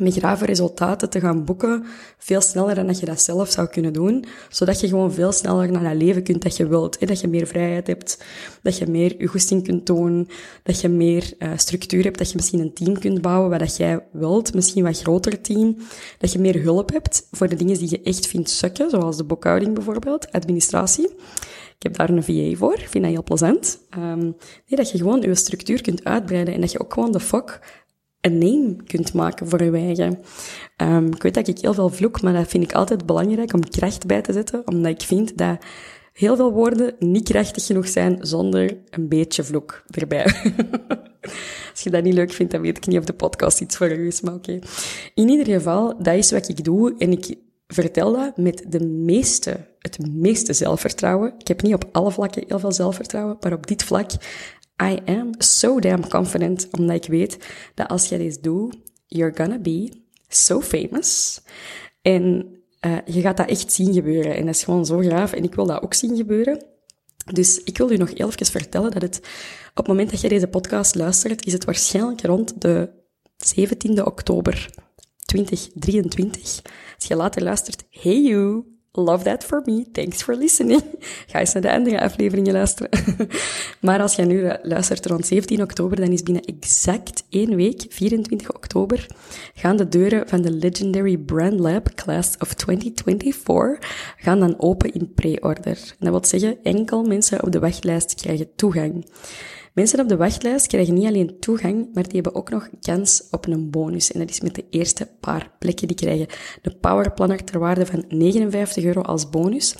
met 0.00 0.14
grave 0.14 0.44
resultaten 0.44 1.10
te 1.10 1.20
gaan 1.20 1.44
boeken, 1.44 1.84
veel 2.18 2.40
sneller 2.40 2.74
dan 2.74 2.86
dat 2.86 3.00
je 3.00 3.06
dat 3.06 3.20
zelf 3.20 3.50
zou 3.50 3.68
kunnen 3.68 3.92
doen, 3.92 4.24
zodat 4.48 4.80
je 4.80 4.88
gewoon 4.88 5.12
veel 5.12 5.32
sneller 5.32 5.72
naar 5.72 5.82
dat 5.82 6.02
leven 6.02 6.22
kunt 6.22 6.42
dat 6.42 6.56
je 6.56 6.66
wilt. 6.66 7.06
Dat 7.08 7.20
je 7.20 7.28
meer 7.28 7.46
vrijheid 7.46 7.86
hebt, 7.86 8.24
dat 8.62 8.78
je 8.78 8.86
meer 8.86 9.14
je 9.18 9.26
goesting 9.26 9.64
kunt 9.64 9.86
doen, 9.86 10.28
dat 10.62 10.80
je 10.80 10.88
meer 10.88 11.32
uh, 11.38 11.50
structuur 11.56 12.04
hebt, 12.04 12.18
dat 12.18 12.28
je 12.28 12.36
misschien 12.36 12.60
een 12.60 12.74
team 12.74 12.98
kunt 12.98 13.20
bouwen 13.20 13.50
wat 13.50 13.58
dat 13.58 13.76
jij 13.76 14.06
wilt, 14.12 14.54
misschien 14.54 14.84
wat 14.84 15.00
groter 15.00 15.40
team, 15.40 15.76
dat 16.18 16.32
je 16.32 16.38
meer 16.38 16.62
hulp 16.62 16.92
hebt 16.92 17.26
voor 17.30 17.48
de 17.48 17.56
dingen 17.56 17.78
die 17.78 17.90
je 17.90 18.02
echt 18.02 18.26
vindt 18.26 18.50
sukken, 18.50 18.90
zoals 18.90 19.16
de 19.16 19.24
boekhouding 19.24 19.74
bijvoorbeeld, 19.74 20.32
administratie. 20.32 21.10
Ik 21.78 21.84
heb 21.84 21.96
daar 21.96 22.10
een 22.10 22.22
VA 22.22 22.56
voor, 22.56 22.78
vind 22.78 23.04
dat 23.04 23.12
heel 23.12 23.22
plezant. 23.22 23.80
Um, 23.98 24.18
nee, 24.66 24.76
dat 24.76 24.90
je 24.90 24.98
gewoon 24.98 25.20
je 25.20 25.34
structuur 25.34 25.82
kunt 25.82 26.04
uitbreiden 26.04 26.54
en 26.54 26.60
dat 26.60 26.72
je 26.72 26.80
ook 26.80 26.92
gewoon 26.92 27.12
de 27.12 27.20
fok 27.20 27.60
een 28.20 28.38
name 28.38 28.76
kunt 28.84 29.12
maken 29.12 29.48
voor 29.48 29.62
je 29.62 29.70
eigen. 29.70 30.18
Um, 30.76 31.06
ik 31.06 31.22
weet 31.22 31.34
dat 31.34 31.48
ik 31.48 31.58
heel 31.58 31.74
veel 31.74 31.88
vloek, 31.88 32.22
maar 32.22 32.32
dat 32.32 32.48
vind 32.48 32.64
ik 32.64 32.72
altijd 32.72 33.06
belangrijk 33.06 33.52
om 33.52 33.68
kracht 33.68 34.06
bij 34.06 34.22
te 34.22 34.32
zetten, 34.32 34.62
omdat 34.66 34.92
ik 34.92 35.02
vind 35.02 35.38
dat 35.38 35.58
heel 36.12 36.36
veel 36.36 36.52
woorden 36.52 36.94
niet 36.98 37.28
krachtig 37.28 37.66
genoeg 37.66 37.88
zijn 37.88 38.18
zonder 38.20 38.76
een 38.90 39.08
beetje 39.08 39.44
vloek 39.44 39.82
erbij. 39.90 40.24
Als 41.70 41.82
je 41.82 41.90
dat 41.90 42.02
niet 42.02 42.14
leuk 42.14 42.32
vindt, 42.32 42.52
dan 42.52 42.60
weet 42.60 42.76
ik 42.76 42.86
niet 42.86 42.98
of 42.98 43.04
de 43.04 43.12
podcast 43.12 43.60
iets 43.60 43.76
voor 43.76 43.90
u 43.90 44.06
is, 44.06 44.20
maar 44.20 44.34
oké. 44.34 44.58
In 45.14 45.28
ieder 45.28 45.46
geval, 45.46 46.02
dat 46.02 46.14
is 46.14 46.30
wat 46.30 46.48
ik 46.48 46.64
doe 46.64 46.94
en 46.98 47.12
ik 47.12 47.36
vertel 47.66 48.12
dat 48.12 48.36
met 48.36 48.64
de 48.68 48.84
meeste, 48.84 49.66
het 49.96 50.12
meeste 50.12 50.52
zelfvertrouwen. 50.52 51.34
Ik 51.38 51.48
heb 51.48 51.62
niet 51.62 51.74
op 51.74 51.88
alle 51.92 52.10
vlakken 52.10 52.44
heel 52.46 52.58
veel 52.58 52.72
zelfvertrouwen, 52.72 53.36
maar 53.40 53.52
op 53.52 53.66
dit 53.66 53.84
vlak 53.84 54.10
I 54.82 54.98
am 55.04 55.30
so 55.38 55.80
damn 55.80 56.08
confident, 56.08 56.68
omdat 56.78 56.96
ik 56.96 57.10
weet 57.10 57.38
dat 57.74 57.88
als 57.88 58.08
jij 58.08 58.18
dit 58.18 58.42
doet, 58.42 58.76
you're 59.06 59.36
gonna 59.36 59.58
be 59.58 60.02
so 60.28 60.60
famous. 60.60 61.40
En 62.02 62.56
uh, 62.86 62.96
je 63.04 63.20
gaat 63.20 63.36
dat 63.36 63.48
echt 63.48 63.72
zien 63.72 63.92
gebeuren. 63.92 64.36
En 64.36 64.46
dat 64.46 64.54
is 64.54 64.64
gewoon 64.64 64.86
zo 64.86 64.98
graaf. 64.98 65.32
En 65.32 65.44
ik 65.44 65.54
wil 65.54 65.66
dat 65.66 65.82
ook 65.82 65.94
zien 65.94 66.16
gebeuren. 66.16 66.64
Dus 67.32 67.62
ik 67.62 67.78
wil 67.78 67.90
u 67.90 67.96
nog 67.96 68.10
even 68.10 68.46
vertellen 68.46 68.90
dat 68.90 69.02
het, 69.02 69.16
op 69.70 69.76
het 69.76 69.86
moment 69.86 70.10
dat 70.10 70.20
je 70.20 70.28
deze 70.28 70.46
podcast 70.46 70.94
luistert, 70.94 71.46
is 71.46 71.52
het 71.52 71.64
waarschijnlijk 71.64 72.22
rond 72.22 72.60
de 72.60 72.90
17e 73.56 74.04
oktober 74.04 74.70
2023. 75.24 76.62
Als 76.94 77.04
je 77.06 77.16
later 77.16 77.42
luistert, 77.42 77.84
hey 77.90 78.22
you, 78.22 78.64
love 78.92 79.24
that 79.24 79.44
for 79.44 79.62
me, 79.64 79.84
thanks 79.92 80.22
for 80.22 80.36
listening. 80.36 80.82
Ga 81.30 81.38
eens 81.38 81.52
naar 81.52 81.62
de 81.62 81.72
andere 81.72 82.00
afleveringen 82.00 82.52
luisteren. 82.52 82.90
maar 83.80 84.00
als 84.00 84.14
je 84.14 84.22
nu 84.22 84.52
luistert 84.62 85.06
rond 85.06 85.26
17 85.26 85.62
oktober, 85.62 85.96
dan 85.96 86.12
is 86.12 86.22
binnen 86.22 86.44
exact 86.44 87.24
één 87.28 87.56
week, 87.56 87.86
24 87.88 88.54
oktober, 88.54 89.06
gaan 89.54 89.76
de 89.76 89.88
deuren 89.88 90.28
van 90.28 90.42
de 90.42 90.50
Legendary 90.50 91.16
Brand 91.16 91.60
Lab 91.60 91.94
Class 91.94 92.36
of 92.38 92.54
2024 92.54 93.78
gaan 94.16 94.40
dan 94.40 94.60
open 94.60 94.92
in 94.94 95.12
pre-order. 95.14 95.94
Dat 95.98 96.10
wil 96.10 96.24
zeggen, 96.24 96.58
enkel 96.62 97.02
mensen 97.02 97.42
op 97.42 97.52
de 97.52 97.58
wachtlijst 97.58 98.14
krijgen 98.14 98.54
toegang. 98.56 99.06
Mensen 99.78 100.00
op 100.00 100.08
de 100.08 100.16
wachtlijst 100.16 100.66
krijgen 100.66 100.94
niet 100.94 101.06
alleen 101.06 101.36
toegang, 101.40 101.88
maar 101.92 102.02
die 102.02 102.12
hebben 102.12 102.34
ook 102.34 102.50
nog 102.50 102.68
kans 102.80 103.22
op 103.30 103.46
een 103.46 103.70
bonus. 103.70 104.12
En 104.12 104.20
dat 104.20 104.30
is 104.30 104.40
met 104.40 104.54
de 104.54 104.64
eerste 104.70 105.08
paar 105.20 105.50
plekken 105.58 105.86
die 105.86 105.96
krijgen. 105.96 106.26
De 106.62 106.76
Powerplanner 106.76 107.44
ter 107.44 107.58
waarde 107.58 107.86
van 107.86 108.04
59 108.08 108.84
euro 108.84 109.00
als 109.00 109.28
bonus. 109.28 109.74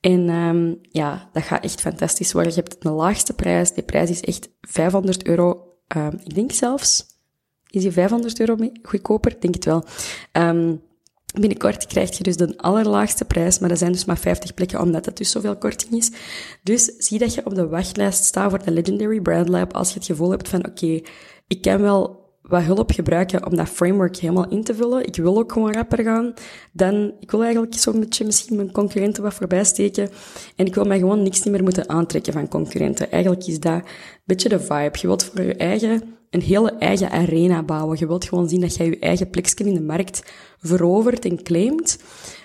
En 0.00 0.28
um, 0.28 0.78
ja, 0.90 1.28
dat 1.32 1.42
gaat 1.42 1.64
echt 1.64 1.80
fantastisch 1.80 2.32
worden. 2.32 2.52
Je 2.52 2.60
hebt 2.60 2.82
de 2.82 2.90
laagste 2.90 3.32
prijs. 3.32 3.72
Die 3.72 3.82
prijs 3.82 4.10
is 4.10 4.20
echt 4.20 4.48
500 4.60 5.26
euro. 5.26 5.76
Um, 5.96 6.20
ik 6.24 6.34
denk 6.34 6.52
zelfs, 6.52 7.06
is 7.70 7.82
die 7.82 7.92
500 7.92 8.40
euro 8.40 8.56
goedkoper? 8.82 9.36
Denk 9.40 9.54
het 9.54 9.64
wel. 9.64 9.84
Um, 10.32 10.82
Binnenkort 11.32 11.86
krijg 11.86 12.18
je 12.18 12.22
dus 12.22 12.36
de 12.36 12.54
allerlaagste 12.56 13.24
prijs, 13.24 13.58
maar 13.58 13.68
dat 13.68 13.78
zijn 13.78 13.92
dus 13.92 14.04
maar 14.04 14.18
50 14.18 14.54
plekken, 14.54 14.80
omdat 14.80 15.06
het 15.06 15.16
dus 15.16 15.30
zoveel 15.30 15.56
korting 15.56 15.92
is. 15.92 16.10
Dus 16.62 16.84
zie 16.84 17.18
dat 17.18 17.34
je 17.34 17.46
op 17.46 17.54
de 17.54 17.68
wachtlijst 17.68 18.24
staat 18.24 18.50
voor 18.50 18.64
de 18.64 18.70
Legendary 18.70 19.20
Brand 19.20 19.48
Lab 19.48 19.74
als 19.74 19.88
je 19.88 19.94
het 19.94 20.06
gevoel 20.06 20.30
hebt 20.30 20.48
van, 20.48 20.66
oké, 20.66 21.00
ik 21.46 21.62
kan 21.62 21.80
wel 21.80 22.21
wat 22.52 22.62
hulp 22.62 22.90
gebruiken 22.90 23.46
om 23.46 23.56
dat 23.56 23.68
framework 23.68 24.16
helemaal 24.16 24.48
in 24.48 24.64
te 24.64 24.74
vullen. 24.74 25.06
Ik 25.06 25.16
wil 25.16 25.38
ook 25.38 25.52
gewoon 25.52 25.72
rapper 25.72 26.04
gaan. 26.04 26.34
Dan, 26.72 27.12
ik 27.20 27.30
wil 27.30 27.42
eigenlijk 27.42 27.74
zo'n 27.74 28.00
beetje 28.00 28.24
misschien 28.24 28.56
mijn 28.56 28.72
concurrenten 28.72 29.22
wat 29.22 29.34
voorbij 29.34 29.64
steken. 29.64 30.08
En 30.56 30.66
ik 30.66 30.74
wil 30.74 30.84
mij 30.84 30.98
gewoon 30.98 31.22
niks 31.22 31.44
meer 31.44 31.62
moeten 31.62 31.88
aantrekken 31.88 32.32
van 32.32 32.48
concurrenten. 32.48 33.10
Eigenlijk 33.10 33.46
is 33.46 33.60
dat 33.60 33.72
een 33.72 33.84
beetje 34.24 34.48
de 34.48 34.60
vibe. 34.60 34.98
Je 35.00 35.06
wilt 35.06 35.24
voor 35.24 35.42
je 35.42 35.54
eigen, 35.54 36.02
een 36.30 36.40
hele 36.40 36.70
eigen 36.70 37.10
arena 37.10 37.62
bouwen. 37.62 37.98
Je 37.98 38.06
wilt 38.06 38.24
gewoon 38.24 38.48
zien 38.48 38.60
dat 38.60 38.76
jij 38.76 38.86
je 38.86 38.98
eigen 38.98 39.30
plekje 39.30 39.64
in 39.64 39.74
de 39.74 39.82
markt 39.82 40.22
verovert 40.58 41.24
en 41.24 41.42
claimt. 41.42 41.98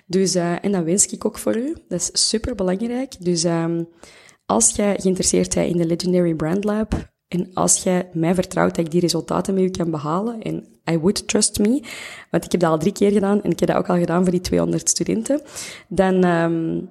Dus, 0.05 0.35
uh, 0.35 0.63
en 0.65 0.71
dat 0.71 0.83
wens 0.83 1.05
ik 1.05 1.25
ook 1.25 1.37
voor 1.37 1.57
u. 1.57 1.75
Dat 1.87 1.99
is 1.99 2.27
super 2.27 2.55
belangrijk. 2.55 3.13
Dus, 3.19 3.43
um, 3.43 3.87
als 4.45 4.75
jij 4.75 4.95
geïnteresseerd 4.99 5.53
bent 5.53 5.69
in 5.69 5.77
de 5.77 5.85
Legendary 5.85 6.33
Brand 6.33 6.63
Lab, 6.63 7.15
En 7.27 7.49
als 7.53 7.83
jij 7.83 8.09
mij 8.13 8.35
vertrouwt 8.35 8.75
dat 8.75 8.85
ik 8.85 8.91
die 8.91 9.01
resultaten 9.01 9.53
met 9.53 9.63
u 9.63 9.69
kan 9.69 9.91
behalen, 9.91 10.41
en 10.41 10.65
I 10.91 10.97
would 10.97 11.27
trust 11.27 11.59
me, 11.59 11.83
want 12.31 12.45
ik 12.45 12.51
heb 12.51 12.61
dat 12.61 12.69
al 12.69 12.77
drie 12.77 12.91
keer 12.91 13.11
gedaan 13.11 13.43
en 13.43 13.51
ik 13.51 13.59
heb 13.59 13.69
dat 13.69 13.77
ook 13.77 13.89
al 13.89 13.97
gedaan 13.97 14.23
voor 14.23 14.31
die 14.31 14.41
200 14.41 14.89
studenten, 14.89 15.41
dan, 15.87 16.23
um, 16.23 16.89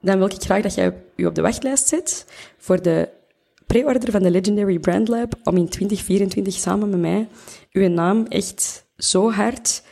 dan 0.00 0.18
wil 0.18 0.26
ik 0.26 0.42
graag 0.42 0.62
dat 0.62 0.74
jij 0.74 1.02
u 1.16 1.26
op 1.26 1.34
de 1.34 1.42
wachtlijst 1.42 1.88
zet 1.88 2.26
voor 2.58 2.82
de 2.82 3.08
pre-order 3.66 4.10
van 4.10 4.22
de 4.22 4.30
Legendary 4.30 4.78
Brand 4.78 5.08
Lab 5.08 5.34
om 5.44 5.56
in 5.56 5.68
2024 5.68 6.54
samen 6.54 6.90
met 6.90 7.00
mij 7.00 7.28
uw 7.72 7.88
naam 7.88 8.26
echt 8.26 8.86
zo 8.96 9.30
hard 9.30 9.82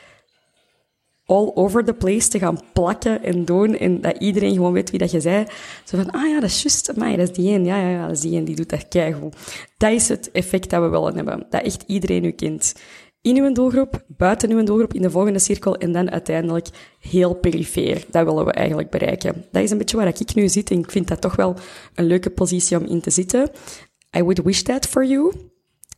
all 1.32 1.50
over 1.54 1.84
the 1.84 1.92
place 1.92 2.28
te 2.28 2.38
gaan 2.38 2.60
plakken 2.72 3.22
en 3.22 3.44
doen. 3.44 3.76
En 3.76 4.00
dat 4.00 4.16
iedereen 4.18 4.54
gewoon 4.54 4.72
weet 4.72 4.90
wie 4.90 4.98
dat 4.98 5.10
je 5.10 5.20
zei. 5.20 5.46
Zo 5.84 5.96
van, 5.96 6.10
ah 6.10 6.28
ja, 6.28 6.40
dat 6.40 6.50
is 6.50 6.62
juist, 6.62 6.92
maar 6.96 7.16
dat 7.16 7.28
is 7.28 7.32
die 7.34 7.54
een. 7.54 7.64
Ja, 7.64 7.76
ja, 7.76 7.88
ja, 7.88 8.06
dat 8.06 8.16
is 8.16 8.20
die 8.20 8.38
een, 8.38 8.44
die 8.44 8.56
doet 8.56 8.68
dat 8.68 8.88
keigoed. 8.88 9.36
Dat 9.76 9.92
is 9.92 10.08
het 10.08 10.30
effect 10.30 10.70
dat 10.70 10.82
we 10.82 10.88
willen 10.88 11.14
hebben. 11.14 11.46
Dat 11.50 11.62
echt 11.62 11.84
iedereen 11.86 12.24
u 12.24 12.30
kent. 12.30 12.74
In 13.20 13.36
uw 13.36 13.52
doelgroep, 13.52 14.04
buiten 14.06 14.50
uw 14.50 14.64
doelgroep, 14.64 14.94
in 14.94 15.02
de 15.02 15.10
volgende 15.10 15.38
cirkel 15.38 15.76
en 15.76 15.92
dan 15.92 16.10
uiteindelijk 16.10 16.68
heel 16.98 17.34
perifeer. 17.34 18.04
Dat 18.10 18.24
willen 18.24 18.44
we 18.44 18.52
eigenlijk 18.52 18.90
bereiken. 18.90 19.44
Dat 19.50 19.62
is 19.62 19.70
een 19.70 19.78
beetje 19.78 19.96
waar 19.96 20.06
ik 20.06 20.34
nu 20.34 20.48
zit 20.48 20.70
en 20.70 20.78
ik 20.78 20.90
vind 20.90 21.08
dat 21.08 21.20
toch 21.20 21.36
wel 21.36 21.54
een 21.94 22.06
leuke 22.06 22.30
positie 22.30 22.78
om 22.78 22.84
in 22.84 23.00
te 23.00 23.10
zitten. 23.10 23.50
I 24.16 24.22
would 24.22 24.42
wish 24.42 24.60
that 24.60 24.86
for 24.86 25.04
you. 25.04 25.51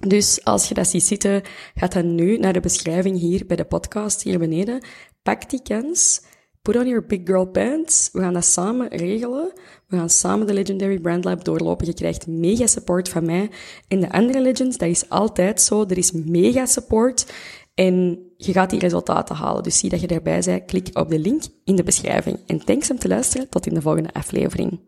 Dus 0.07 0.45
als 0.45 0.69
je 0.69 0.75
dat 0.75 0.88
ziet 0.88 1.03
zitten, 1.03 1.43
ga 1.75 1.87
dan 1.87 2.14
nu 2.14 2.38
naar 2.38 2.53
de 2.53 2.61
beschrijving 2.61 3.19
hier 3.19 3.47
bij 3.47 3.57
de 3.57 3.64
podcast 3.64 4.23
hier 4.23 4.38
beneden. 4.38 4.85
Pak 5.23 5.51
die 5.51 5.62
kans. 5.62 6.23
Put 6.62 6.77
on 6.77 6.87
your 6.87 7.07
big 7.07 7.21
girl 7.25 7.47
pants. 7.47 8.09
We 8.12 8.21
gaan 8.21 8.33
dat 8.33 8.45
samen 8.45 8.88
regelen. 8.88 9.53
We 9.87 9.97
gaan 9.97 10.11
samen 10.11 10.47
de 10.47 10.53
Legendary 10.53 10.99
Brand 10.99 11.25
Lab 11.25 11.45
doorlopen. 11.45 11.87
Je 11.87 11.95
krijgt 11.95 12.27
mega 12.27 12.67
support 12.67 13.09
van 13.09 13.25
mij. 13.25 13.51
En 13.88 14.01
de 14.01 14.12
andere 14.12 14.40
legends, 14.40 14.77
dat 14.77 14.88
is 14.88 15.09
altijd 15.09 15.61
zo. 15.61 15.85
Er 15.88 15.99
is 15.99 16.12
mega 16.12 16.67
support. 16.67 17.33
En 17.75 18.19
je 18.37 18.53
gaat 18.53 18.71
die 18.71 18.79
resultaten 18.79 19.37
halen. 19.37 19.62
Dus 19.62 19.79
zie 19.79 19.90
dat 19.90 20.01
je 20.01 20.07
erbij 20.07 20.40
bent. 20.40 20.64
Klik 20.64 20.90
op 20.93 21.09
de 21.09 21.19
link 21.19 21.43
in 21.64 21.77
de 21.77 21.83
beschrijving. 21.83 22.38
En 22.47 22.64
thanks 22.64 22.90
om 22.90 22.99
te 22.99 23.09
luisteren. 23.09 23.49
Tot 23.49 23.67
in 23.67 23.75
de 23.75 23.83
volgende 23.83 24.12
aflevering. 24.12 24.81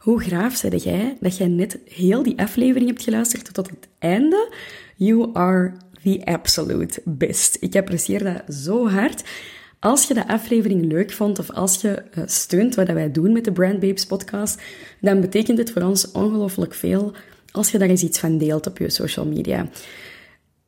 Hoe 0.00 0.20
graaf 0.20 0.56
zei 0.56 0.76
jij 0.76 1.16
dat 1.20 1.36
jij 1.36 1.48
net 1.48 1.78
heel 1.84 2.22
die 2.22 2.38
aflevering 2.38 2.90
hebt 2.90 3.02
geluisterd 3.02 3.54
tot 3.54 3.70
het 3.70 3.88
einde? 3.98 4.52
You 4.96 5.30
are 5.32 5.72
the 6.02 6.20
absolute 6.24 7.00
best. 7.04 7.56
Ik 7.60 7.76
apprecieer 7.76 8.24
dat 8.24 8.54
zo 8.54 8.88
hard. 8.88 9.24
Als 9.78 10.06
je 10.06 10.14
de 10.14 10.28
aflevering 10.28 10.92
leuk 10.92 11.12
vond 11.12 11.38
of 11.38 11.50
als 11.50 11.80
je 11.80 11.88
eh, 11.88 12.22
steunt 12.26 12.74
wat 12.74 12.86
wij 12.86 13.12
doen 13.12 13.32
met 13.32 13.44
de 13.44 13.52
Brand 13.52 13.80
Babes 13.80 14.06
podcast, 14.06 14.62
dan 15.00 15.20
betekent 15.20 15.58
het 15.58 15.70
voor 15.70 15.82
ons 15.82 16.12
ongelooflijk 16.12 16.74
veel 16.74 17.12
als 17.50 17.70
je 17.70 17.78
daar 17.78 17.88
eens 17.88 18.02
iets 18.02 18.18
van 18.18 18.38
deelt 18.38 18.66
op 18.66 18.78
je 18.78 18.90
social 18.90 19.26
media 19.26 19.68